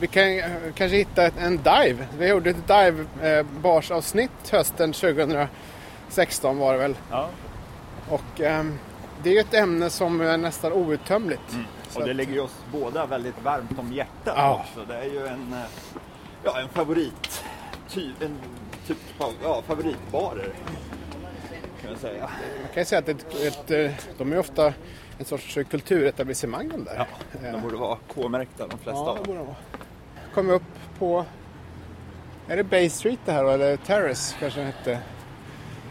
[0.00, 2.06] Vi kan eh, kanske hitta en dive.
[2.18, 6.96] Vi gjorde ett dive-barsavsnitt hösten 2016 var det väl.
[7.10, 7.28] Ja.
[8.08, 8.78] Och ehm,
[9.22, 11.52] det är ju ett ämne som är nästan outtömligt.
[11.52, 11.64] Mm.
[11.94, 14.64] Och det ligger ju oss båda väldigt varmt om hjärtat Ja.
[14.64, 14.86] också.
[14.88, 15.58] Det är ju en, eh,
[16.44, 17.44] ja, en favorit,
[17.88, 18.38] ty, en
[18.86, 20.52] typ av ja, favoritbarer.
[21.82, 22.20] Kan jag säga.
[22.62, 24.72] Man kan ju säga att ett, ett, eh, de är ofta
[25.22, 26.94] en sorts kulturetablissemang de där.
[26.96, 27.06] Ja,
[27.52, 29.22] de borde vara K-märkta de flesta Ja, dem.
[29.24, 29.56] borde de vara.
[30.34, 30.62] Kom upp
[30.98, 31.24] på...
[32.48, 33.44] Är det Bay Street det här?
[33.44, 34.98] Eller Terrace kanske det hette.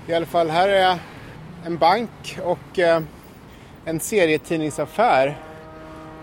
[0.08, 1.00] I alla fall, här är
[1.66, 3.02] en bank och eh,
[3.86, 5.26] en serietidningsaffär.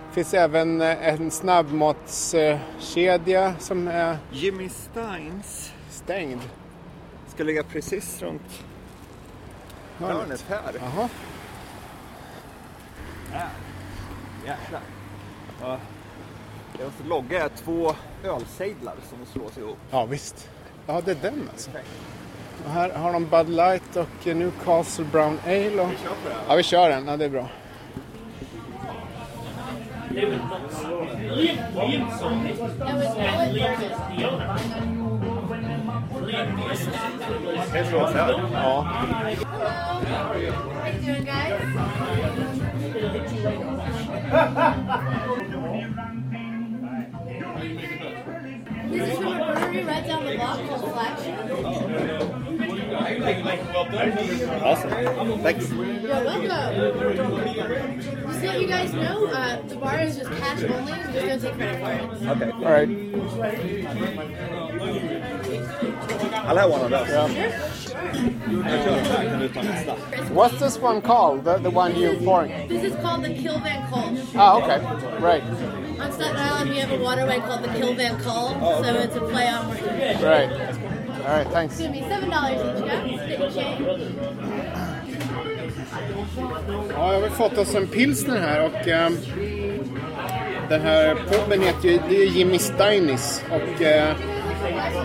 [0.08, 6.40] Det finns även eh, en snabbmatskedja som är Jimmy Steins stängd.
[7.34, 8.62] ska ligga precis runt
[9.98, 10.72] hörnet här.
[14.46, 14.80] Jäklar.
[15.60, 15.78] Ja.
[16.78, 19.78] Deras logga är två ölsejdlar som slås ihop.
[19.90, 20.48] Ja, visst.
[20.86, 21.70] Ja, det är den alltså.
[22.64, 25.82] Och här har de Bud Light och Newcastle Brown Ale.
[25.82, 25.90] Och...
[26.48, 27.06] Ja, vi kör den.
[27.06, 27.48] Ja, det är bra.
[37.72, 38.50] Det slås här.
[38.52, 38.86] Ja.
[42.98, 43.20] How you
[45.48, 45.94] doing.
[48.90, 51.38] This is from a brewery right down the block called Flagship.
[54.64, 54.90] Awesome.
[55.42, 55.70] Thanks.
[55.70, 56.50] You're welcome.
[58.02, 60.92] Just let you guys know, uh, the bar is just cash only.
[61.12, 62.28] Just don't take credit for it.
[62.30, 62.50] Okay.
[62.50, 62.88] All right.
[66.48, 67.08] I'll have one of those.
[67.08, 67.28] Yeah.
[67.28, 67.77] Jag
[68.84, 69.92] kör den här, kan du ta nästa?
[70.34, 71.44] What's this one called?
[71.44, 72.68] The, the one you're pouring?
[72.68, 74.34] This is called the Kill Van Kolsch.
[74.36, 74.78] Ah, okay.
[75.20, 75.42] Right.
[76.00, 78.48] On Staten Island, we have a waterway called the Kill Van Kull,
[78.82, 80.22] so it's a play on words.
[80.22, 80.50] Right.
[81.26, 81.74] All right, thanks.
[81.80, 83.20] It's gonna be seven dollars each, guys.
[83.20, 84.08] Split and change.
[86.94, 89.16] Ja, jag har fått oss en pilsner här och ehm,
[90.68, 94.14] den här puben heter ju, det är Jimmy Steinis och eh,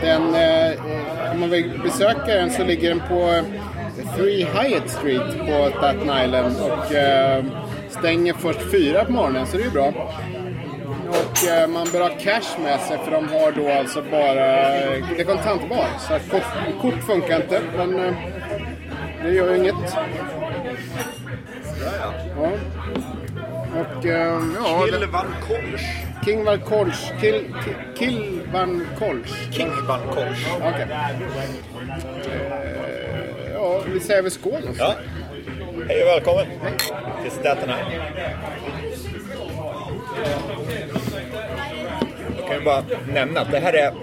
[0.01, 0.71] den, eh,
[1.33, 3.43] om man vill besöka den så ligger den på eh,
[4.17, 7.43] Three Hyatt Street på Staten Island och eh,
[7.89, 9.93] stänger först fyra på morgonen så det är ju bra.
[11.09, 14.35] Och eh, man bör ha cash med sig för de har då alltså bara,
[15.15, 16.43] det är kontantbar så att kort,
[16.81, 18.13] kort funkar inte men eh,
[19.23, 19.75] det gör ju inget.
[22.37, 22.49] Ja.
[23.79, 25.07] Och ja, det-
[26.25, 26.25] van Kolsch.
[26.25, 27.11] King Van Kolsch.
[27.19, 29.51] Kill, Kill, Kill Van Kolsch.
[29.51, 30.47] King van Kolsch.
[30.55, 30.81] Okej.
[30.81, 30.97] Eh,
[33.53, 34.69] ja, vi säger väl skål.
[34.77, 34.95] Ja.
[35.87, 36.45] Hej och välkommen
[37.23, 37.93] till Staten Island.
[42.37, 42.83] Jag kan ju bara
[43.13, 43.93] nämna att det här är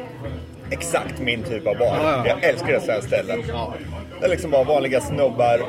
[0.70, 1.86] exakt min typ av bar.
[1.86, 2.26] Ja, ja.
[2.26, 3.42] Jag älskar det så här ställen.
[4.20, 5.60] Det är liksom bara vanliga snubbar,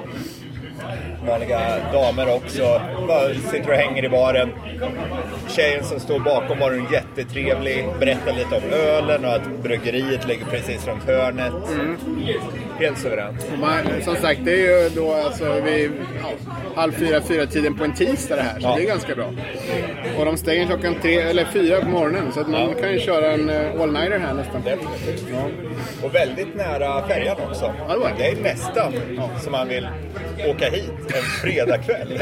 [1.27, 1.59] vanliga
[1.93, 2.81] damer också.
[3.07, 4.49] Bara sitter och hänger i baren.
[5.47, 10.45] Tjejen som står bakom baren är jättetrevlig, berättar lite om ölen och att bryggeriet ligger
[10.45, 11.53] precis runt hörnet.
[12.79, 13.41] Helt suveränt.
[14.03, 17.93] Som sagt, det är ju då alltså vid ja, halv fyra, fyra tiden på en
[17.93, 18.59] tisdag det här.
[18.59, 18.75] Så Ja.
[18.77, 19.25] det är ganska bra.
[20.19, 22.31] Och de stänger klockan tre, eller fyra på morgonen.
[22.33, 24.61] Så att man kan ju köra en uh, all-nighter här nästan.
[24.63, 25.25] Definitivt.
[25.33, 25.43] Ja.
[26.07, 27.73] Och väldigt nära färjan också.
[27.89, 28.31] Ja, det det.
[28.33, 28.93] det är nästan
[29.39, 29.87] som man vill
[30.49, 32.07] åka hit en fredagkväll.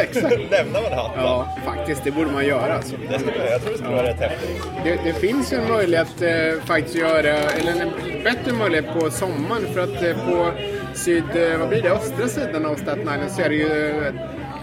[0.52, 1.24] Lämnar man hatten.
[1.24, 2.04] ja, faktiskt.
[2.04, 2.74] Det borde man göra.
[2.74, 2.96] Alltså.
[3.12, 4.64] Det skulle, jag tror det skulle vara rätt häftigt.
[4.84, 9.12] Det, det finns ju en möjlighet eh, faktiskt att göra, eller en bättre möjlighet på
[9.12, 9.66] sommaren.
[9.74, 10.52] För att eh, på
[10.94, 14.04] syd, eh, vad blir det, östra sidan av Staten Island så är det ju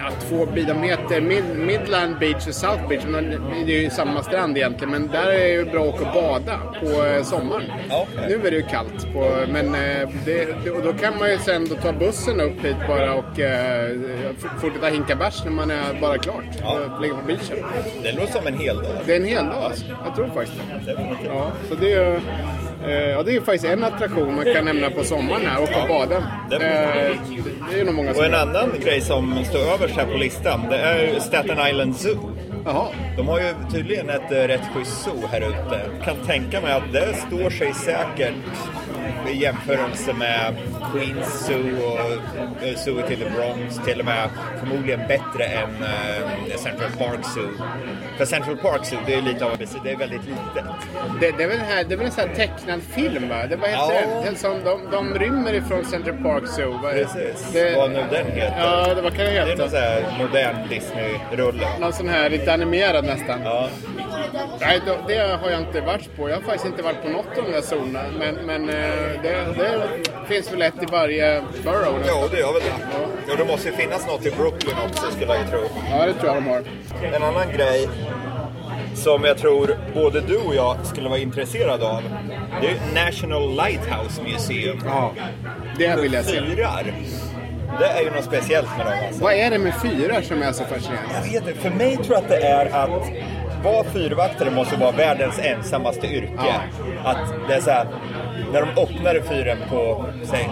[0.07, 0.47] eh, ja, två
[0.83, 3.05] heter Mid, Midland Beach och South Beach.
[3.09, 3.31] Men
[3.67, 4.91] Det är ju samma strand egentligen.
[4.91, 7.63] Men där är det ju bra att åka och bada på eh, sommaren.
[7.91, 8.25] Okej.
[8.29, 9.13] Nu är det ju kallt.
[9.13, 13.15] På, men eh, det, och då kan man ju sen ta bussen upp hit bara
[13.15, 13.91] och eh,
[14.61, 16.45] fortsätta hinka bärs när man är bara klart.
[16.61, 16.79] Ja.
[16.95, 17.57] Och ligga på beachen.
[18.03, 18.93] Det låter som en hel dag.
[19.07, 19.85] Det är en hel dag alltså.
[20.05, 20.97] Jag tror faktiskt det.
[21.27, 22.23] Ja, så det är ju eh,
[22.91, 26.23] ja, det är faktiskt en attraktion man kan nämna på sommaren här, åka och bada.
[26.51, 27.17] det- Eh,
[27.73, 28.39] det är nog många som Och en gör.
[28.43, 32.31] annan grej som står överst här på listan, det är Staten Island Zoo.
[32.65, 32.87] Jaha.
[33.17, 35.81] De har ju tydligen ett eh, rätt schysst zoo här ute.
[36.05, 38.35] Kan tänka mig att det står sig säkert
[39.31, 40.55] i jämförelse med
[40.93, 43.81] Queens Zoo och eh, Zoo till the Bronx.
[43.85, 44.29] Till och med
[44.61, 47.49] förmodligen bättre än eh, Central Park Zoo.
[48.19, 49.51] För Central Park Zoo, det är lite av
[49.85, 50.65] det är väldigt litet.
[51.21, 53.47] Det, det, är väl här, det är väl en sån här tecknad film va?
[53.51, 54.01] Det, vad heter Ja.
[54.15, 54.25] den?
[54.25, 56.79] Den som de, de rymmer ifrån Central Park Zoo.
[56.83, 58.55] Vad- Precis, Det, vad nu den heter.
[58.59, 59.63] Ja, det, vad kan det Det är heta?
[59.63, 61.67] någon sån här modern Disney-rulle.
[61.81, 63.41] Någon sån här lite animerad nästan.
[63.45, 63.69] Ja,
[64.61, 66.29] Nej, det har jag inte varit på.
[66.29, 68.05] Jag har faktiskt inte varit på något av de där zonerna.
[68.19, 69.83] Men, men eh, det, det
[70.29, 72.87] finns väl ett i varje borough jo, det gör väl det.
[73.29, 75.61] Jo, det måste ju finnas något i Brooklyn också skulle jag ju tro.
[75.91, 76.63] Ja, det tror jag de har.
[77.15, 77.89] En annan grej
[78.95, 82.03] som jag tror både du och jag skulle vara intresserade av.
[82.61, 84.81] Det är National Lighthouse Museum.
[84.85, 85.13] Ja,
[85.79, 86.41] det vill jag se.
[86.41, 86.95] Fyrar.
[87.79, 89.23] Det är ju något speciellt med dem alltså.
[89.25, 91.15] Vad är det med fyrar som är så fascinerande?
[91.15, 93.03] Jag vet inte, för mig tror jag att det är att
[93.67, 96.61] vara fyrvaktare måste vara världens ensammaste yrke.
[97.05, 97.87] Att det är så här,
[98.53, 100.49] när de öppnade fyren på, säg,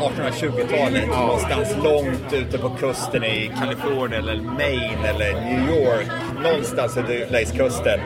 [0.00, 6.06] 1820-talet, någonstans långt ute på kusten i Kalifornien eller Maine eller New York,
[6.42, 6.98] någonstans
[7.30, 8.00] längs kusten.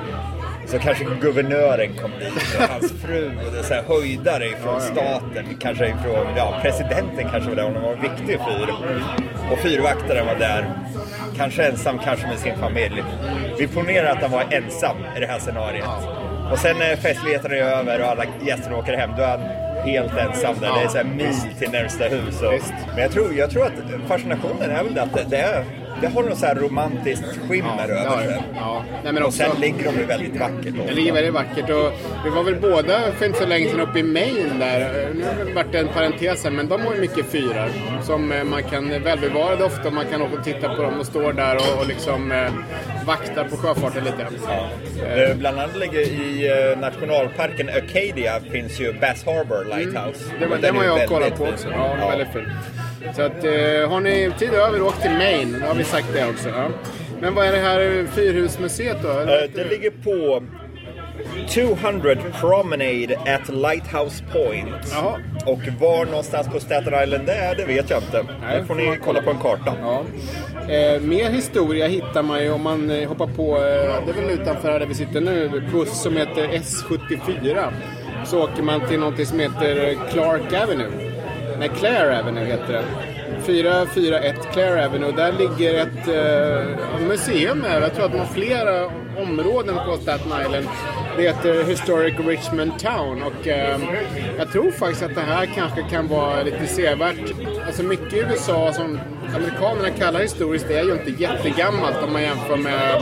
[0.67, 5.57] Så kanske guvernören kom dit och hans fru och det så här höjdare ifrån staten,
[5.61, 8.75] kanske ifrån, ja presidenten kanske var där det var en viktig fyr.
[9.53, 10.71] Och fyrvaktaren var där,
[11.37, 13.03] kanske ensam, kanske med sin familj.
[13.59, 15.85] Vi ponerar att han var ensam i det här scenariet.
[16.53, 19.40] Och sen när festligheterna är över och alla gäster åker hem, då är han
[19.88, 20.72] helt ensam där.
[20.75, 22.42] Det är så här mil till närmsta hus.
[22.42, 22.61] Och,
[22.94, 25.64] men jag tror, jag tror att fascinationen är väl att det, är,
[26.01, 28.43] det har något så här romantiskt skimmer Ja, över sig.
[28.55, 28.85] ja.
[29.05, 30.75] Nej, men Och också, sen ligger de ju väldigt vackert.
[30.87, 31.71] det ligger väldigt vackert.
[31.71, 31.93] Och
[32.25, 35.09] vi var väl båda för inte så länge sedan uppe i Maine där.
[35.15, 37.69] Nu har det varit en parentes här, men de har ju mycket fyrar.
[38.03, 39.91] Som eh, man kan välbevarade ofta.
[39.91, 42.51] Man kan åka och titta på dem och står där och, och liksom eh,
[43.07, 44.23] vaktar på sjöfarten lite.
[44.23, 50.25] Eh, Bland annat ligger i eh, nationalparken Acadia finns ju Bass Harbor Lighthouse.
[50.29, 50.41] Mm.
[50.41, 51.69] Det var, Den har jag kollat på också.
[51.71, 52.47] Ja, är väldigt fin.
[53.17, 55.61] Så att, eh, har ni tid över, åk till Maine.
[55.61, 56.49] Då har vi sagt det också.
[56.49, 56.69] Ja.
[57.21, 59.09] Men vad är det här Fyrhusmuseet då?
[59.09, 60.43] Heter Det ligger på
[61.49, 64.93] 200 Promenade at Lighthouse Point.
[64.93, 65.21] Jaha.
[65.47, 68.25] Och var någonstans på Staten Island det är, det vet jag inte.
[68.41, 69.75] Nej, det får ni kolla på en karta.
[69.81, 70.05] Ja.
[70.73, 74.41] Eh, mer historia hittar man ju om man eh, hoppar på, eh, det är väl
[74.41, 77.73] utanför här där vi sitter nu, buss som heter S74.
[78.25, 81.06] Så åker man till något som heter Clark Avenue.
[81.59, 82.85] Nej, Claire Avenue heter det.
[83.47, 85.12] 441 Claire Avenue.
[85.12, 87.81] Där ligger ett eh, museum här.
[87.81, 88.90] Jag tror att de har flera
[89.23, 90.69] områden på Staten Island.
[91.17, 93.81] Det heter Historic Richmond Town och eh,
[94.39, 97.33] jag tror faktiskt att det här kanske kan vara lite sevärt.
[97.67, 98.99] Alltså mycket i USA som
[99.35, 102.95] amerikanerna kallar historiskt det är ju inte jättegammalt om man jämför med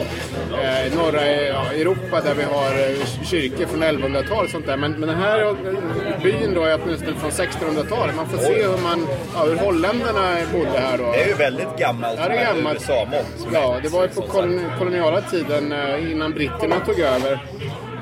[0.52, 4.76] eh, norra Europa där vi har eh, kyrkor från 1100-talet och sånt där.
[4.76, 8.16] Men, men den här eh, byn då är åtminstone från 1600-talet.
[8.16, 11.12] Man får se hur, man, ja, hur holländarna bodde här då.
[11.12, 12.76] Det är ju väldigt gammalt Ja, det är gammalt.
[12.80, 13.52] USA-mått.
[13.52, 15.72] Ja, det var ju på kolon koloniala tiden
[16.10, 17.38] innan britterna tog över.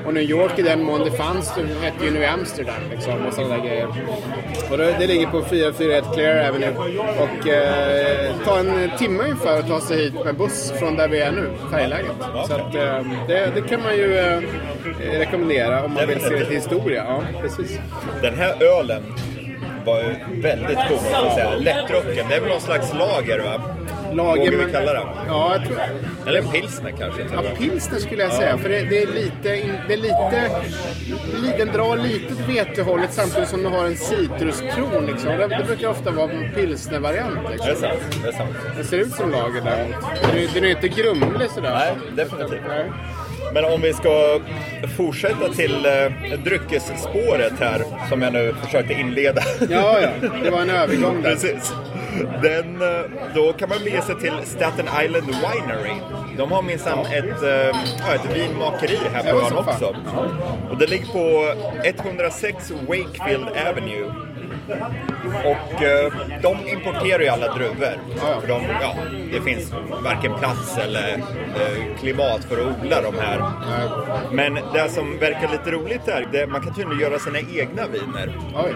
[0.07, 3.35] Och New York i den mån det fanns, det hette ju New Amsterdam liksom och
[3.35, 3.89] sådana där grejer.
[4.71, 6.75] Och det, det ligger på 441 Clear Avenue.
[7.19, 11.21] Och eh, tar en timme ungefär att ta sig hit med buss från där vi
[11.21, 12.17] är nu, färjeläget.
[12.47, 14.41] Så att, eh, det, det kan man ju eh,
[15.19, 17.05] rekommendera om man vill se lite historia.
[17.09, 17.79] Ja, precis.
[18.23, 19.03] Den här ölen,
[19.85, 21.57] var ju väldigt god, måste.
[21.59, 23.61] Lättdrucken, det är väl någon slags lager va?
[24.17, 25.01] Lager, Vågar vi kalla det?
[25.27, 25.79] Ja, tror...
[26.27, 27.23] Eller en pilsner kanske?
[27.35, 28.59] Ja, pilsner skulle jag säga.
[28.59, 29.33] För det, det är lite...
[29.89, 30.51] Det är lite
[31.43, 35.07] li- den drar lite åt vetehållet samtidigt som den har en citruskron.
[35.07, 35.31] Liksom.
[35.31, 37.39] Det, det brukar ofta vara en pilsnervariant.
[37.49, 37.75] Det är Liksom.
[37.89, 38.19] sant.
[38.23, 38.51] Det är sant.
[38.77, 39.95] Den ser ut som lager däremot.
[40.23, 41.71] Den är, den är inte grumlig sådär.
[41.75, 42.61] Nej, definitivt.
[42.69, 42.85] Nej.
[43.55, 44.41] Men om vi ska
[44.97, 49.43] fortsätta till eh, dryckesspåret här, som jag nu försökte inleda.
[49.71, 50.09] Ja, ja.
[50.45, 51.31] Det var en övergång där.
[51.35, 51.73] Precis.
[52.43, 53.01] Den, eh,
[53.35, 56.01] då kan man bege sig till Staten Island Winery.
[56.37, 57.43] De har minsann ett,
[58.07, 59.97] ja, ett vinmakeri här på ön också.
[60.71, 64.13] Och det ligger på 106 Wakefield Avenue.
[65.45, 67.99] Och eh, de importerar ju alla druvor.
[68.41, 68.95] För de, ja,
[69.33, 69.73] det finns
[70.05, 71.09] varken plats eller
[71.57, 73.43] eh, klimat för att odla de här.
[74.33, 78.39] Men det som verkar lite roligt är det man kan tydligen göra sina egna viner.
[78.55, 78.75] Oj.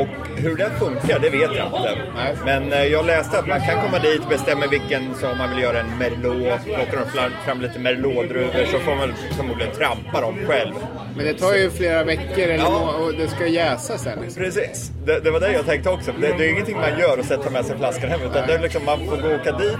[0.00, 1.98] Och hur det funkar, det vet jag inte.
[2.16, 2.36] Nej.
[2.44, 5.80] Men eh, jag läste att man kan komma dit, bestämma vilken som man vill göra
[5.80, 6.64] en merlot.
[6.64, 10.74] Plockar de fram, lite merlotdruvor så får man förmodligen trampa dem själv.
[11.16, 12.94] Men det tar ju flera veckor eller Ja.
[13.00, 14.18] och det ska jäsa sen.
[14.22, 14.42] Liksom.
[14.42, 16.12] Precis, det, det var det jag tänkte också.
[16.20, 18.20] Det, det är ingenting man gör och sen tar med sig flaskan hem.
[18.30, 19.77] Utan det är liksom, man får gå och åka dit,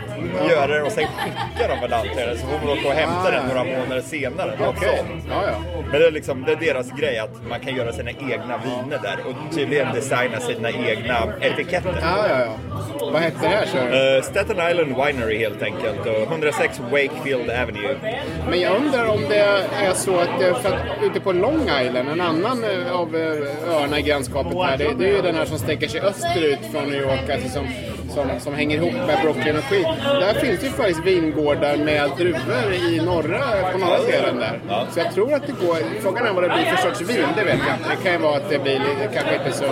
[0.49, 2.39] göra det och sen skicka dem med lantbrevbärare.
[2.39, 4.53] Så får man åka och hämta den några månader senare.
[4.59, 4.79] Sånt.
[5.29, 5.83] Ja, ja.
[5.91, 8.99] Men det är, liksom, det är deras grej att man kan göra sina egna viner
[9.03, 11.99] där och tydligen designa sina egna etiketter.
[12.03, 12.55] Ja, ja, ja.
[13.13, 13.79] Vad hette det här så?
[13.79, 17.97] Uh, Staten Island Winery helt enkelt och 106 Wakefield Avenue.
[18.51, 22.09] Men jag undrar om det är så att, eh, för att ute på Long Island,
[22.09, 25.45] en annan eh, av eh, öarna i grannskapet här, det, det är ju den här
[25.45, 27.67] som sträcker sig österut från New York, alltså som,
[28.09, 29.87] som, som hänger ihop med Brooklyn och skit.
[30.05, 34.61] Där finns ju faktiskt vingårdar med druvor i norra, på norra delen där.
[34.91, 37.45] Så jag tror att det går, frågan är vad det blir för sorts vin, det
[37.45, 37.89] vet jag inte.
[37.91, 38.81] Det kan ju vara att det blir
[39.15, 39.65] kanske inte så,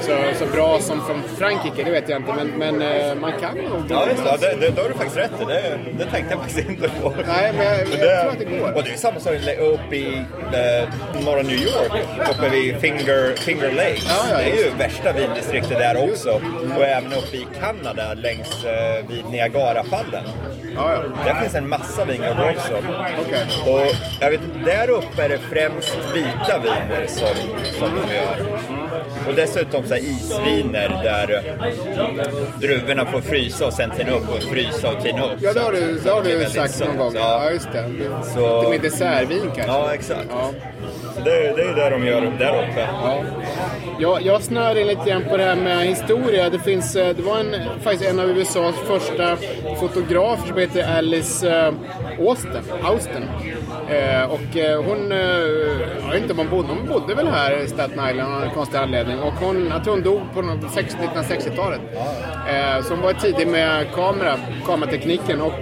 [0.00, 2.32] så, så bra som från Frankrike, det vet jag inte.
[2.34, 3.82] Men, men eh, man kan nog...
[3.88, 4.36] Ja, just det.
[4.40, 5.30] det, det, det har du faktiskt rätt.
[5.46, 7.12] Det, det tänkte jag faktiskt inte på.
[7.26, 8.72] Nej, men jag, jag Men tror att det går.
[8.76, 10.16] Och det är samma sak uppe i
[10.52, 10.88] eh,
[11.24, 11.92] norra New York,
[12.30, 14.06] uppe vid Finger, Finger Lakes.
[14.08, 16.40] Ja, ja, det är ju värsta vindistriktet där också.
[16.76, 17.69] Och även uppe i Kanada
[18.14, 20.24] längs eh, vid Niagarafallen.
[20.74, 21.02] Ja, ja.
[21.24, 22.74] Där finns en massa vingårdar också.
[23.20, 23.46] Okej.
[23.66, 27.36] Och jag vet, där uppe är det främst vita viner som,
[27.78, 28.79] som de gör.
[29.28, 31.42] Och dessutom så här isviner där
[32.60, 35.32] druvorna får frysa och sen tina upp och frysa och tina upp.
[35.40, 37.12] Ja, det har du, det har du sagt någon gång.
[37.14, 37.44] ja.
[37.44, 37.84] Ja, just det.
[38.34, 39.62] Så- Det är dessertvin kanske.
[39.66, 40.26] Ja, exakt.
[40.30, 40.50] Ja.
[41.14, 42.88] Så det, det är det de gör där uppe.
[43.02, 43.22] Ja.
[43.98, 46.50] Jag, jag snör in lite grann på det här med historia.
[46.50, 49.36] Det, finns, eh, det var en, faktiskt en av USAs första
[49.80, 51.72] fotografer som heter Alice eh,
[52.84, 53.24] Austin.
[53.90, 55.18] Eh, och eh, hon, eh,
[56.04, 58.50] jag vet inte om hon bodde, hon bodde väl här i Staten Island av en
[58.50, 59.18] konstig anledning.
[59.18, 61.80] Och hon, jag tror hon dog på någon- 60 1960-talet.
[62.48, 64.34] Eh, så hon var tidig med kamera,
[64.66, 65.40] kameratekniken.
[65.40, 65.60] Och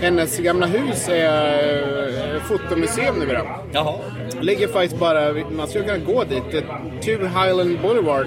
[0.00, 3.42] hennes gamla hus är fotomuseum numera.
[3.72, 3.94] Jaha.
[4.40, 6.50] Ligger faktiskt bara, man skulle kunna gå dit,
[7.04, 8.26] Two Highland Boulevard.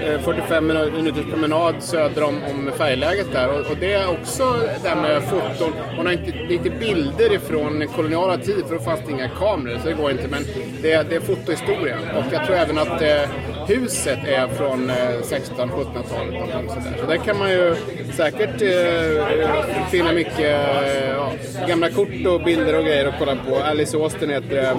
[0.00, 3.48] Eh, 45 minuters promenad söder om, om färgläget där.
[3.48, 4.44] Och, och det är också
[4.82, 5.72] det här med foton.
[5.96, 9.88] Hon har inte lite bilder ifrån koloniala tid för då fanns det inga kameror så
[9.88, 10.28] det går inte.
[10.28, 10.42] Men
[10.82, 11.96] det, är- det är fotohistoria.
[12.16, 13.22] Och jag tror även att eh,
[13.66, 16.32] huset är från eh, 1600-1700-talet.
[16.32, 16.96] någonting sådär.
[17.00, 17.76] Så där kan man ju
[18.12, 21.32] säkert eh, finna mycket eh, ja,
[21.68, 23.56] gamla kort och bilder och grejer att kolla på.
[23.56, 24.76] Alice Austin heter det,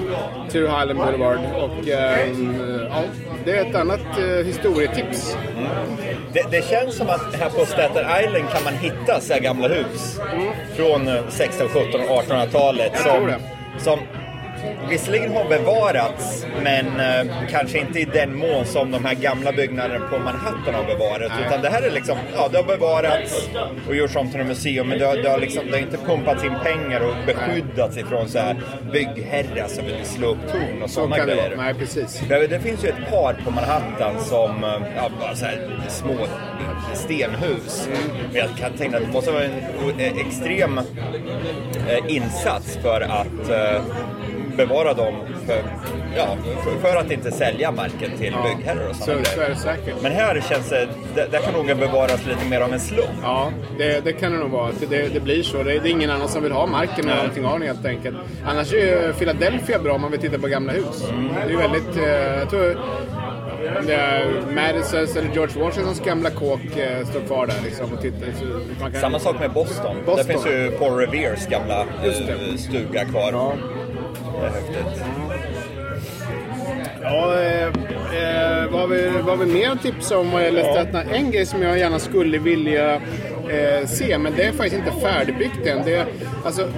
[0.52, 1.40] Two Highland Boulevard.
[1.56, 2.30] Och eh,
[2.90, 3.04] ja,
[3.46, 5.38] det är ett annat eh, historietips.
[6.34, 10.20] Det, det känns som att här på Staten Island kan man hitta så gamla hus.
[10.76, 12.94] Från eh, 16, 17 och 1800-talet.
[12.94, 13.40] tror Som, det.
[13.78, 14.00] som
[14.90, 20.08] visserligen har bevarats, men eh, kanske inte i den mån som de här gamla byggnaderna
[20.08, 21.34] på Manhattan har bevarats.
[21.48, 23.50] Utan det här är liksom, ja det har bevarats
[23.88, 24.88] och gjorts om till ett museum.
[24.90, 28.28] Men det har, det har, liksom, det har inte pumpats in pengar och beskyddats ifrån
[28.30, 28.56] så här
[28.92, 31.50] byggherrar som vill slå upp torn och Så sådana det grejer.
[31.56, 31.62] vara.
[31.66, 32.22] Nej, precis.
[32.30, 36.16] Vet, Det finns ju ett par på Manhattan som, eh, ja, bara så här små
[36.94, 37.90] stenhus.
[38.32, 39.52] Men jag kan tänka att det måste vara en
[39.86, 43.82] o- extrem eh, insats för att eh,
[44.58, 45.14] bevara dem
[45.46, 45.64] för,
[46.18, 49.50] ja, för, för att inte sälja marken till byggherrar och Så, sådana så är grejer.
[49.50, 49.96] det säkert.
[50.02, 53.10] Men här känns det, det- där kan nog bevaras lite mer av en slump.
[53.24, 54.72] Ja, det, det kan det nog vara.
[54.90, 55.58] Det, det, blir så.
[55.58, 58.16] Det, det är ingen annan som vill ha marken eller någonting av den helt enkelt.
[58.46, 61.04] Annars är ju Philadelphia bra om man vill titta på gamla hus.
[61.48, 61.98] Det är väldigt...
[61.98, 62.04] Eh,
[62.40, 62.78] jag tror
[63.88, 68.28] det är Madisons eller George Washingtons gamla kåk eh, står kvar där liksom och tittar.
[68.40, 69.96] Så kan, Samma sak med Boston.
[70.06, 70.16] Boston.
[70.18, 73.30] Där finns ju Paul Reveres gamla eh, stuga kvar.
[73.32, 73.54] Ja.
[74.40, 75.04] Det är häftigt.
[77.02, 81.10] Ja, eh, eh, vad, vi, vad vi mer tipsa om vad gäller Staten Island?
[81.12, 82.96] En grej som jag gärna skulle vilja
[83.50, 85.86] eh, se, men det är faktiskt inte färdigbyggt än.
[85.86, 86.06] Det,
[86.46, 86.70] alltså,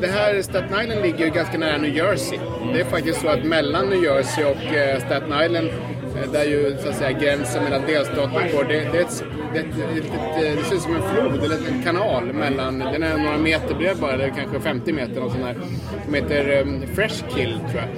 [0.00, 2.38] det här Staten Island ligger ju ganska nära New Jersey.
[2.72, 5.68] Det är faktiskt så att mellan New Jersey och eh, Staten Island
[6.16, 8.64] eh, där ju så att säga gränsen mellan delstaterna går.
[8.64, 9.24] Det, det, är ett,
[9.54, 13.16] ett, ett, ett, det ser ut som en flod eller en kanal mellan, den är
[13.18, 15.56] några meter bred bara, eller kanske 50 meter och sån här.
[16.04, 17.88] Som heter um, Fresh Kill tror jag.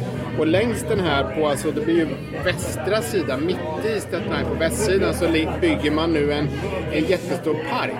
[0.41, 2.07] Och längs den här på, alltså det blir ju
[2.45, 3.57] västra sidan, mitt
[3.97, 5.27] i Staten på västsidan så
[5.61, 6.49] bygger man nu en,
[6.93, 7.93] en jättestor park.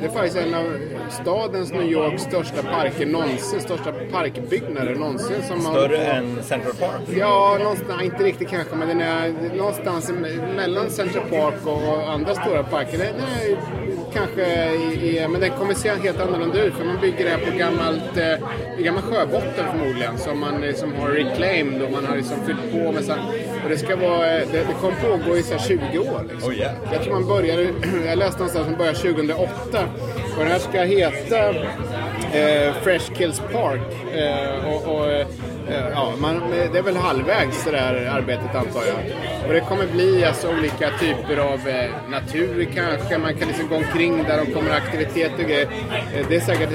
[0.00, 0.64] Det är faktiskt en av
[1.10, 5.36] stadens New Yorks största parker någonsin, största parkbyggnader någonsin.
[5.48, 7.00] Som man- Större än Central Park.
[7.18, 10.12] Ja, någonstans, inte riktigt kanske, men den är någonstans
[10.56, 12.89] mellan Central Park och andra stora parker.
[12.98, 13.56] Den är
[14.12, 17.58] kanske i, men den kommer se helt annorlunda ut för man bygger det här på
[17.58, 22.72] gammalt, eh, gammal sjöbotten förmodligen som man liksom har reclaimed och man har liksom fyllt
[22.72, 23.20] på med så här,
[23.64, 26.50] och det ska vara, eh, det, det kommer pågå i så här 20 år liksom.
[26.50, 26.74] Oh, yeah.
[26.92, 27.62] Jag tror man började,
[28.06, 29.48] jag läste någonstans som började 2008
[30.36, 31.48] och den här ska heta
[32.32, 34.14] eh, Fresh Kills Park.
[34.14, 35.26] Eh, och, och, eh,
[35.94, 36.42] ja, man,
[36.72, 38.96] det är väl halvvägs det där arbetet antar jag.
[39.46, 43.18] Och det kommer bli alltså olika typer av eh, natur kanske.
[43.18, 45.68] Man kan liksom gå omkring där de kommer aktivitet och grejer.
[46.14, 46.70] Eh, det är säkert,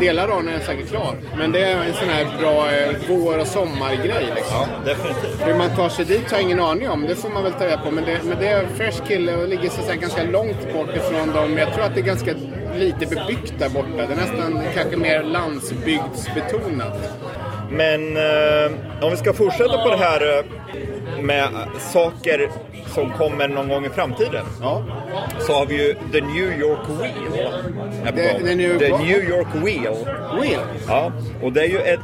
[0.00, 1.16] delar av den är säkert klar.
[1.38, 4.56] Men det är en sån här bra eh, vår och sommargrej liksom.
[4.56, 5.46] Ja, definitivt.
[5.46, 7.02] Hur man tar sig dit har jag ingen aning om.
[7.02, 7.90] Det får man väl ta reda på.
[7.90, 11.58] Men det, men det är Fresh Kill och ligger så ganska långt bort ifrån dem.
[11.58, 12.34] Jag tror att det är ganska
[12.74, 13.96] lite bebyggt där borta.
[13.96, 16.98] Det är nästan kanske mer landsbygdsbetonat.
[17.72, 18.70] Men eh,
[19.04, 20.44] om vi ska fortsätta på det här eh,
[21.22, 21.48] med
[21.78, 22.50] saker
[22.86, 24.44] som kommer någon gång i framtiden.
[24.60, 24.84] Ja.
[25.40, 27.48] Så har vi ju The New York Wheel.
[28.04, 29.94] The- the New- The New York Wheel.
[30.40, 30.60] Wheel.
[30.88, 31.12] Ja,
[31.42, 32.00] och det är ju ett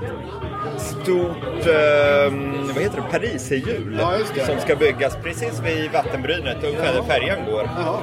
[0.78, 2.32] stort, eh,
[2.74, 3.98] vad heter det, pariserhjul.
[4.00, 4.12] Ja.
[4.46, 7.70] Som ska byggas precis vid vattenbrynet, ungefär där färjan går.
[7.76, 7.98] Jaha.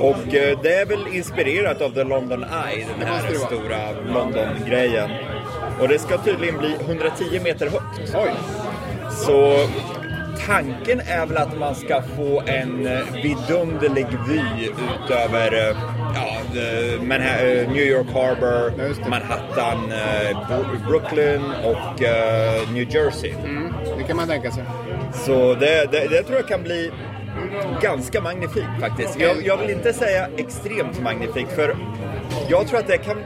[0.00, 3.78] Och eh, det är väl inspirerat av The London Eye, den här stora
[4.14, 5.10] London-grejen.
[5.80, 8.14] Och det ska tydligen bli 110 meter högt.
[8.14, 8.30] Oj.
[9.10, 9.56] Så
[10.46, 12.88] tanken är väl att man ska få en
[13.22, 15.76] vidunderlig vy ut över eh,
[16.14, 18.72] ja, eh, Manha- eh, New York Harbor.
[19.10, 19.92] Manhattan,
[20.48, 22.00] Bro- Brooklyn och
[22.72, 23.32] New Jersey.
[23.44, 24.64] Mm, det kan man tänka sig.
[25.12, 26.90] Så det, det, det tror jag kan bli
[27.82, 29.20] ganska magnifikt faktiskt.
[29.20, 31.76] Jag, jag vill inte säga extremt magnifikt för
[32.48, 33.16] jag tror att det kan...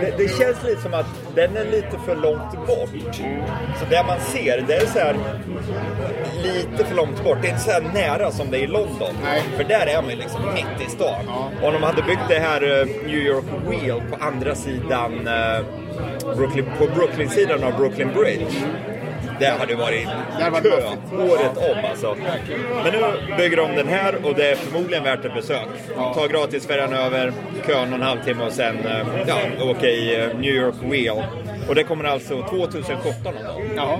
[0.00, 3.14] Det, det känns lite som att den är lite för långt bort.
[3.78, 5.16] Så det man ser, det är så här
[6.42, 7.38] lite för långt bort.
[7.42, 9.14] Det är inte så här nära som det är i London.
[9.22, 9.42] Nej.
[9.56, 11.28] För där är man ju liksom mitt i stan.
[11.62, 15.64] Om de hade byggt det här eh, New York Wheel på andra sidan eh,
[16.36, 18.66] Brooklyn, på Brooklyn-sidan av Brooklyn Bridge.
[19.38, 20.08] Det hade varit
[20.38, 22.16] Det varit kö året om alltså.
[22.84, 25.68] Men nu bygger de den här och det är förmodligen värt ett besök.
[26.14, 27.32] Ta gratisfärjan över,
[27.66, 29.36] kö någon halvtimme och sen eh, ja,
[29.70, 31.22] åka i eh, New York Wheel.
[31.68, 33.70] Och det kommer alltså 2017 någon gång.
[33.76, 33.98] Jaha.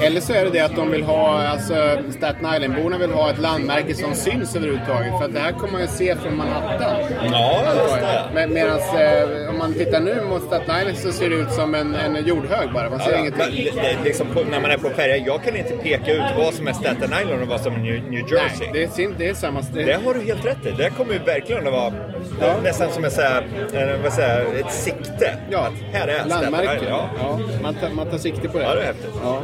[0.00, 1.74] Eller så är det det att de vill ha, alltså
[2.16, 5.18] Staten Island-borna vill ha ett landmärke som syns överhuvudtaget.
[5.18, 6.94] För att det här kommer man ju se från Manhattan.
[7.32, 8.22] Ja, just det.
[8.34, 11.74] Men Medan eh, om man tittar nu mot Staten Island så ser det ut som
[11.74, 12.90] en, en jordhög bara.
[12.90, 13.64] Man ser Ja, ingenting.
[13.74, 16.68] men det, liksom när man är på färjan, jag kan inte peka ut vad som
[16.68, 18.66] är Staten Island och vad som är New, New Jersey.
[18.72, 19.60] Nej, det är, det är samma...
[19.72, 20.70] Det, Det har du helt rätt i.
[20.70, 21.92] Det kommer ju verkligen att vara
[22.40, 22.54] Ja.
[22.62, 25.36] nästan som ett, så här, eh, ett sikte.
[25.50, 26.74] ja, Att här är Staten landmärke.
[26.76, 26.88] Island.
[26.90, 27.03] Ja.
[27.18, 27.40] Ja.
[27.62, 28.64] man, tar, man tar sikte på det.
[28.64, 29.10] Ja, det är häftigt.
[29.22, 29.38] Ja.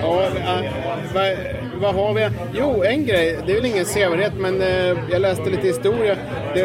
[0.00, 0.64] Ja, äh,
[1.82, 2.28] vad, har vi?
[2.54, 3.38] Jo, en grej.
[3.46, 6.16] Det är väl ingen sevärdhet, men eh, jag läste lite historia.
[6.54, 6.60] Det,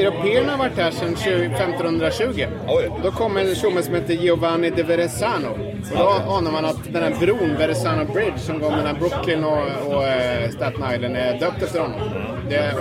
[0.00, 2.46] européerna har varit här sedan 20, 1520.
[2.68, 2.90] Oj.
[3.02, 5.48] Då kom en tjomme som heter Giovanni de Verezano.
[5.92, 9.94] Och då anar man att den här bron, Verezano Bridge, som går mellan Brooklyn och,
[9.94, 12.00] och eh, Staten Island, är döpt efter honom.
[12.48, 12.74] Det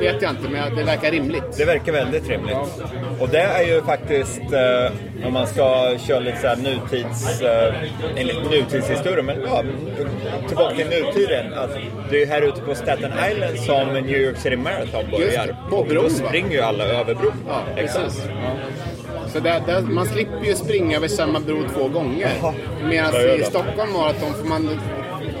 [0.00, 1.56] vet jag inte, men det verkar rimligt.
[1.56, 2.56] Det verkar väldigt rimligt.
[3.20, 7.74] Och det är ju faktiskt, eh, om man ska köra lite så här nutids, eh,
[8.16, 9.62] enligt nutidshistoria, men ja,
[10.48, 11.54] tillbaka till nutiden.
[11.54, 11.70] Att
[12.10, 15.46] det är här ute på Staten Island som New York City Marathon Just börjar.
[15.46, 17.32] det, på bron, Då springer ju alla över bron.
[17.48, 18.28] Ja, Exakt.
[18.28, 18.50] Ja.
[19.32, 22.30] Så där, där, man slipper ju springa över samma bro två gånger.
[22.84, 23.42] Medan i.
[23.44, 24.80] Stockholm Marathon får man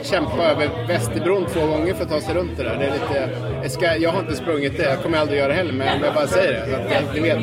[0.02, 2.76] kämpa över Västerbron två gånger för att ta sig runt det där.
[2.78, 3.30] Det är lite,
[3.62, 6.14] jag, ska, jag har inte sprungit det, jag kommer aldrig göra det heller, men jag
[6.14, 6.66] bara säger det.
[6.66, 7.36] Så att ni vet.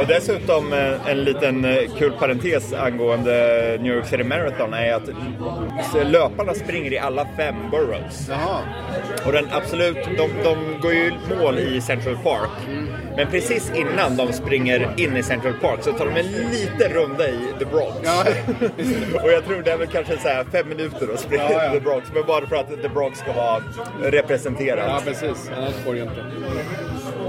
[0.00, 3.32] Och dessutom eh, en liten eh, kul parentes angående
[3.80, 5.10] New York City Marathon är att
[6.12, 8.28] löparna springer i alla fem boroughs.
[8.28, 8.60] Jaha.
[9.26, 12.50] Och den absolut, de, de går ju i mål i Central Park.
[13.16, 17.28] Men precis innan de springer in i Central Park så tar de en liten runda
[17.28, 17.96] i The Bronx.
[18.04, 18.24] Ja,
[19.22, 21.70] och jag tror det är väl kanske så här fem minuter att springa Ja, ja.
[21.70, 22.08] i The Bronx.
[22.14, 23.62] Men bara för att The Bronx ska vara
[24.02, 24.84] representerat.
[24.88, 25.50] Ja, precis.
[25.56, 26.24] Annars går det inte.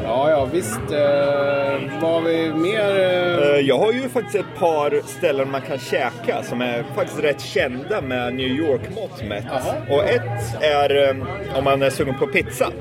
[0.04, 0.80] Ja, ja, visst.
[0.92, 3.00] Eh, vad har vi mer?
[3.00, 7.20] Eh, Eh, Jag har ju faktiskt ett par ställen man kan käka som är faktiskt
[7.24, 9.46] rätt kända med New York-mått mätt.
[9.90, 12.72] Och ett är eh, om man är sugen på pizza.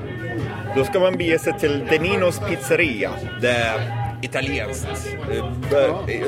[0.75, 3.11] Då ska man bege sig till Deninos pizzeria.
[3.41, 3.73] Det
[4.21, 4.87] italienskt.
[5.31, 5.45] Eh,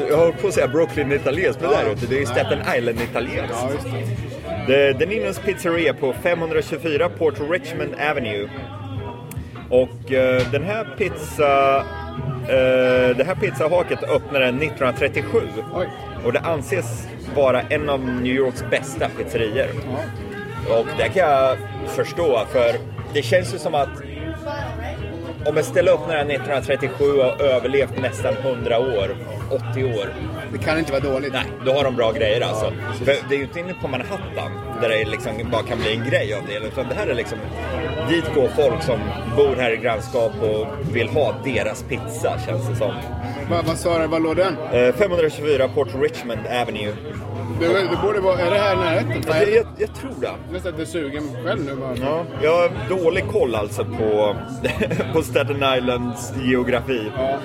[0.10, 3.56] Jag höll på att säga Brooklyn italienskt, men det är det är Staten Island italienskt.
[3.62, 4.74] ja, just det.
[4.74, 8.50] Det är Deninos pizzeria på 524 Port Richmond Avenue.
[9.70, 11.78] Och eh, den här pizza...
[12.44, 15.40] Eh, det här pizzahaket öppnade 1937.
[15.74, 15.88] Oj.
[16.26, 19.68] Och det anses vara en av New Yorks bästa pizzerior.
[20.70, 20.76] Ja.
[20.80, 22.76] Och det kan jag förstå, för
[23.14, 23.90] det känns ju som att
[25.46, 29.16] om ett ställe öppnar 1937 och har överlevt nästan 100 år,
[29.72, 30.14] 80 år,
[30.52, 31.34] Det kan inte vara dåligt.
[31.34, 32.74] Nej, då har de bra grejer alltså.
[32.98, 36.10] För det är ju inte inne på Manhattan där det liksom bara kan bli en
[36.10, 36.68] grej av det.
[36.68, 37.38] Utan det här är liksom,
[38.10, 39.00] dit går folk som
[39.38, 42.94] bor här i grannskap och vill ha deras pizza känns det som.
[43.50, 44.08] Va, vad sa du?
[44.08, 44.58] Var låg den?
[44.74, 46.94] Eh, 524 Port Richmond Avenue.
[47.60, 48.40] Du, det borde vara...
[48.40, 49.24] Är det här närheten?
[49.28, 50.32] Jag, jag, jag tror det.
[50.52, 51.96] Nästan lite sugen själv nu bara.
[51.96, 54.36] Ja, jag har dålig koll alltså på,
[55.14, 57.12] på Staten Islands geografi.
[57.18, 57.40] Ja.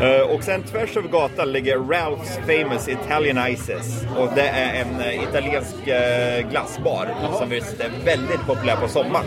[0.00, 4.04] Eh, och sen tvärs över gatan ligger Ralph's Famous Italian Ices.
[4.18, 9.26] Och det är en eh, italiensk eh, glassbar som visst är väldigt populär på sommaren.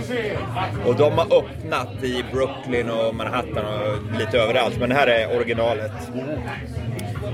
[0.85, 4.79] Och de har öppnat i Brooklyn och Manhattan och lite överallt.
[4.79, 5.91] Men det här är originalet.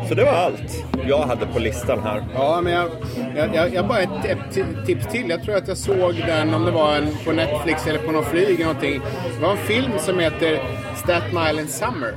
[0.08, 2.24] Så det var allt jag hade på listan här.
[2.34, 2.90] Ja, men jag,
[3.36, 5.30] jag, jag, jag bara ett, ett tips till.
[5.30, 8.26] Jag tror att jag såg den, om det var en, på Netflix eller på någon
[8.26, 9.02] flyg eller någonting.
[9.36, 10.60] Det var en film som heter
[10.96, 12.14] Staten Island Summer.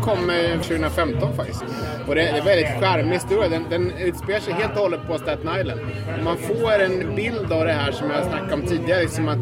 [0.00, 1.64] Kom eh, 2015 faktiskt.
[2.06, 3.48] Och det är en väldigt charmig historia.
[3.48, 5.80] Den, den utspelar sig helt och hållet på Staten Island.
[6.24, 9.02] Man får en bild av det här som jag snackade om tidigare.
[9.02, 9.38] Liksom att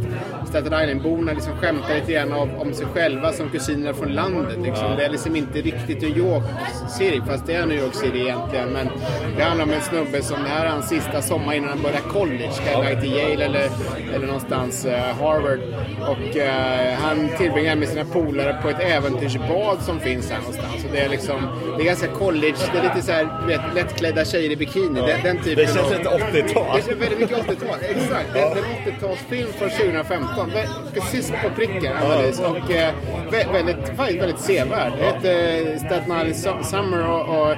[0.49, 4.59] Staten Island-borna liksom skämtar lite grann om, om sig själva som kusiner från landet.
[4.63, 4.97] Liksom.
[4.97, 6.45] Det är liksom inte riktigt New York
[6.89, 8.69] City, fast det är New York City egentligen.
[8.69, 8.89] Men
[9.37, 12.01] det handlar om en snubbe som, det här är hans sista sommar innan han börjar
[12.01, 12.53] college.
[12.53, 13.69] Ska iväg till Yale eller,
[14.15, 15.61] eller någonstans eh, Harvard.
[16.01, 20.85] Och eh, han tillbringar med sina polare på ett äventyrsbad som finns här någonstans.
[20.85, 21.41] Och det är liksom,
[21.77, 25.01] det är ganska college, det är lite så här, vet, lättklädda tjejer i bikini.
[25.01, 26.09] Den, den typen Det känns av- lite
[26.53, 26.81] 80-tal.
[26.87, 28.33] det är väldigt mycket 80-tal, exakt.
[28.33, 28.55] Det är en
[28.87, 30.51] 80-talsfilm från 2015.
[30.51, 32.47] Vä- Precis på pricken, Annalise.
[32.47, 32.93] Och eh,
[33.31, 34.93] vä- väldigt, faktiskt väldigt sevärd.
[34.99, 37.55] Det heter eh, Staten Island Su- Summer och, och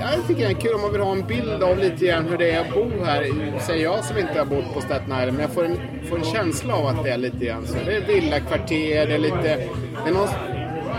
[0.00, 2.28] ja, jag tycker det är kul om man vill ha en bild av lite grann
[2.28, 3.26] hur det är att bo här.
[3.66, 5.78] Säger jag som inte har bott på Staten Island, men jag får en,
[6.08, 7.74] får en känsla av att det är lite grann så.
[7.86, 9.58] Det är villakvarter, det är lite...
[10.04, 10.28] Det är någon,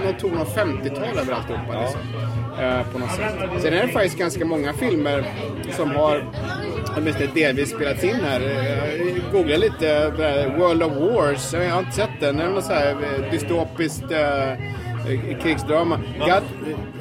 [0.06, 1.82] någon ton av 50-tal över alltihopa.
[1.82, 2.00] Liksom.
[2.62, 3.34] Eh, på något sätt.
[3.62, 5.24] Sen är det faktiskt ganska många filmer
[5.72, 6.26] som har
[6.98, 8.42] åtminstone delvis spelats in här.
[8.42, 9.88] Eh, Jag googlade lite,
[10.18, 12.38] här World of Wars, jag har inte sett den.
[12.38, 16.00] Det är något så här eh, dystopiskt eh, eh, krigsdrama.
[16.20, 16.30] God,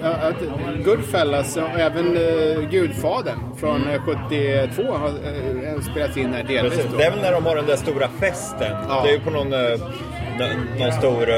[0.02, 6.74] eh, Goodfellas och även eh, Gudfadern från eh, 72 har eh, spelats in här delvis.
[6.74, 6.90] Precis.
[6.98, 8.72] Det är väl när de har den där stora festen.
[8.88, 9.02] Ja.
[9.04, 9.78] Det är ju på någon, eh,
[10.38, 11.28] nå- någon stor...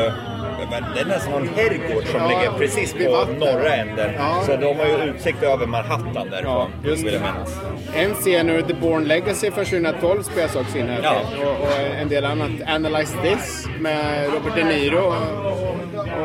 [0.72, 4.10] eh, Det är nästan någon herrgård som ligger precis på norra änden.
[4.46, 7.32] Så de har ju utsikt över Manhattan därifrån, Ja, just vill jag det.
[7.32, 7.60] minnas.
[7.96, 11.00] En scen ur The Born Legacy från 2012 spelas också in här.
[11.02, 11.16] Ja.
[11.42, 12.50] Och, och en del annat.
[12.66, 15.14] Analyze This med Robert De Niro.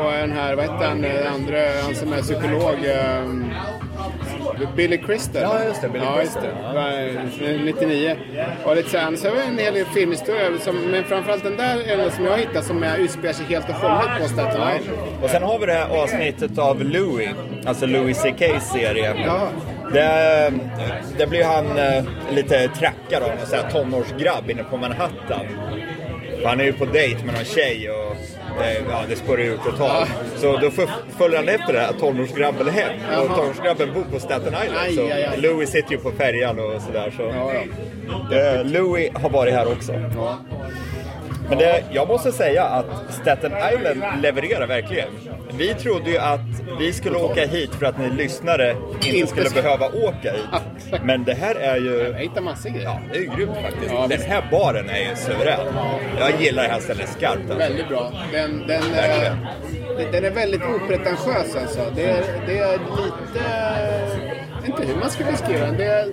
[0.04, 2.74] Och en här, vad heter han, den andra, han som är psykolog.
[2.84, 3.50] ehm,
[4.76, 5.42] Billy Crystal.
[5.42, 6.72] Ja, just det, Billy ja, just det.
[6.74, 8.16] Va- 99.
[8.64, 10.58] Och lite så här, så det en hel del filmhistoria.
[10.60, 13.74] Som, men framförallt den där är den som jag hittat som utspelar sig helt och
[13.74, 14.98] hållet på Staten Island.
[15.22, 17.28] Och sen har vi det här avsnittet av Louis,
[17.66, 19.14] alltså Louis CK's serie.
[19.26, 19.48] Ja.
[19.92, 20.52] Där,
[21.18, 25.46] där blir han eh, lite trackad av en tonårsgrabb inne på Manhattan.
[26.40, 28.16] För han är ju på dejt med någon tjej och
[28.58, 30.10] det, ja, det spårar ur totalt.
[30.36, 30.70] Så då
[31.18, 33.20] följer han efter det här tonårsgrabben hem.
[33.20, 34.78] Och tonårsgrabben bor på Staten Island.
[34.78, 35.40] Aj, så aj, aj.
[35.40, 37.12] Louis sitter ju på färjan och sådär.
[37.16, 37.22] Så.
[37.22, 37.52] Ja,
[38.30, 38.36] ja.
[38.36, 39.92] Eh, Louis har varit här också.
[39.92, 40.38] Ja.
[41.50, 42.86] Men det, jag måste säga att
[43.22, 45.08] Staten Island levererar verkligen.
[45.52, 46.40] Vi trodde ju att
[46.78, 51.00] vi skulle åka hit för att ni lyssnare inte skulle behöva åka hit.
[51.02, 52.12] Men det här är ju...
[52.12, 52.84] Jag hittar massor grejer.
[52.84, 53.92] Ja, det är ju grymt faktiskt.
[53.94, 55.60] Ja, Den här baren är ju suverän.
[56.18, 57.54] Jag gillar det här stället skarpt alltså.
[57.58, 58.12] Väldigt bra.
[58.32, 60.12] Den, den, eh, Verkligen.
[60.12, 61.80] den- är väldigt opretentiös alltså.
[61.96, 63.44] Det är, det är lite...
[64.60, 65.76] Vet inte hur man ska beskriva den.
[65.76, 66.06] Det är,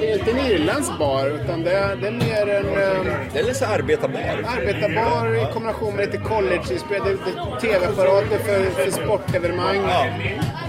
[0.00, 3.38] det är inte en irländsk bar, utan det är, det är mer en eh, Det
[3.38, 4.20] är lite arbetarbar.
[4.58, 7.16] arbetarbar i kombination med lite är
[7.60, 9.76] tv-apparater för, för sportevenemang.
[9.88, 10.06] Ja.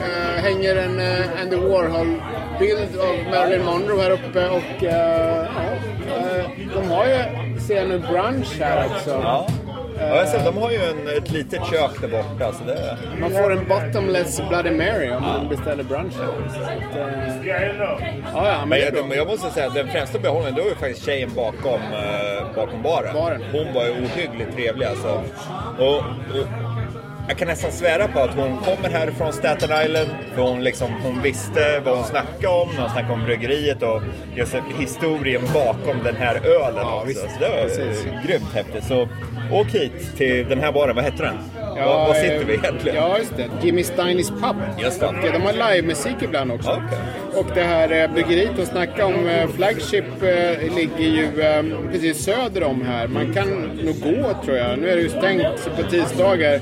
[0.06, 5.46] Eh, hänger en uh, Andy Warhol-bild av Marilyn Monroe här uppe och eh,
[6.76, 9.10] de har ju, ser jag nu, brunch här också.
[9.10, 9.48] Ja.
[10.00, 12.54] Ja, jag ser, de har ju en, ett litet kök där borta.
[12.54, 16.26] Så det, Man får en bottomless Bloody Mary om man beställer brunch här.
[16.26, 20.56] Så att, eh, ja, ja, men jag, men jag måste säga att den främsta behållningen
[20.56, 23.14] det var ju faktiskt tjejen bakom, eh, bakom baren.
[23.14, 23.44] Baren.
[23.52, 25.24] Hon var ju ohyggligt trevlig alltså.
[25.78, 26.67] Och, och,
[27.28, 30.10] jag kan nästan svära på att hon kommer här från Staten Island.
[30.36, 32.68] För hon, liksom, hon visste vad hon snackade om.
[32.78, 34.02] Hon snackade om bryggeriet och
[34.36, 37.08] just historien bakom den här ölen Ja, också.
[37.08, 37.22] visst.
[37.22, 38.06] Så det var Precis.
[38.06, 38.84] eh, grymt häftigt.
[38.84, 39.08] Så
[39.52, 40.96] åk hit till den här baren.
[40.96, 41.38] Vad heter den?
[41.78, 42.96] Ja, var, var sitter eh, vi egentligen?
[42.98, 43.46] Ja, just det.
[43.64, 44.56] Jimmy Steinys pub.
[44.80, 45.06] Just det.
[45.08, 46.70] Och, eh, de har livemusik ibland också.
[46.72, 46.98] Okej.
[47.36, 52.24] Och det här eh, bryggeriet de snackade om, eh, Flagship, eh, ligger ju eh, precis
[52.26, 53.08] söder om här.
[53.08, 53.48] Man kan
[53.84, 54.80] nog gå tror jag.
[54.80, 56.60] Nu är det ju stängt på tisdagar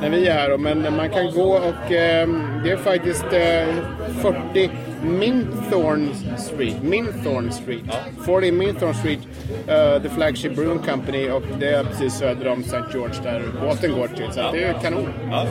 [0.00, 0.58] när vi är här.
[0.58, 2.28] Men man kan gå och eh,
[2.64, 3.74] det är faktiskt eh,
[4.22, 4.70] 40
[5.02, 6.08] Minthorn
[6.38, 6.82] Street.
[6.82, 7.84] Minthorn Street.
[8.26, 9.18] 40 Minthorn Street.
[9.66, 12.76] eh, the Flagship Brewing Company och det är precis söder om St.
[12.92, 14.26] George där båten går till.
[14.32, 15.08] Så det är kanon.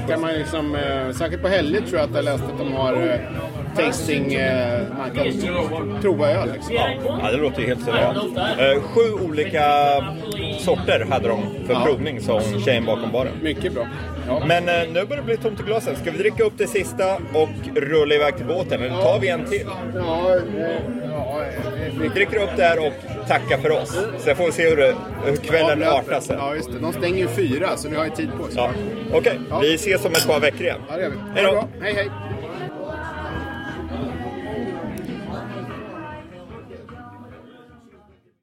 [0.10, 2.94] Kan man liksom, eh, säkert på helger tror jag att jag läste att de har
[2.94, 3.20] eh,
[3.78, 6.76] tasting, eh, man kan prova öl liksom.
[7.24, 8.38] Ja, det låter ju helt suveränt.
[8.60, 9.64] Eh, sju olika
[10.60, 11.82] sorter hade de för Ja.
[11.86, 13.32] provning, sa hon, tjejen bakom baren.
[13.42, 13.88] Mycket bra.
[14.28, 14.42] Ja.
[14.48, 15.96] Men eh, nu börjar det bli tomt i glasen.
[15.96, 18.82] Ska vi dricka upp det sista och rulla iväg till båten?
[18.82, 19.66] Eller tar vi en till?
[19.96, 20.42] Ja, eh,
[21.12, 22.94] ja, eh, Vi dricker upp det här och
[23.28, 23.98] tackar för oss.
[24.18, 26.36] Sen får vi se hur, det, hur kvällen Ja, artar sig.
[26.40, 26.80] Ja, just det.
[26.80, 28.54] De stänger ju fyra, så vi har ju tid på oss.
[28.56, 28.70] Ja.
[29.14, 30.78] Okej, vi ses om ett par veckor igen.
[30.90, 31.16] Ja, det gör vi.
[31.36, 31.68] Hej då.
[31.82, 32.10] Hej, hej.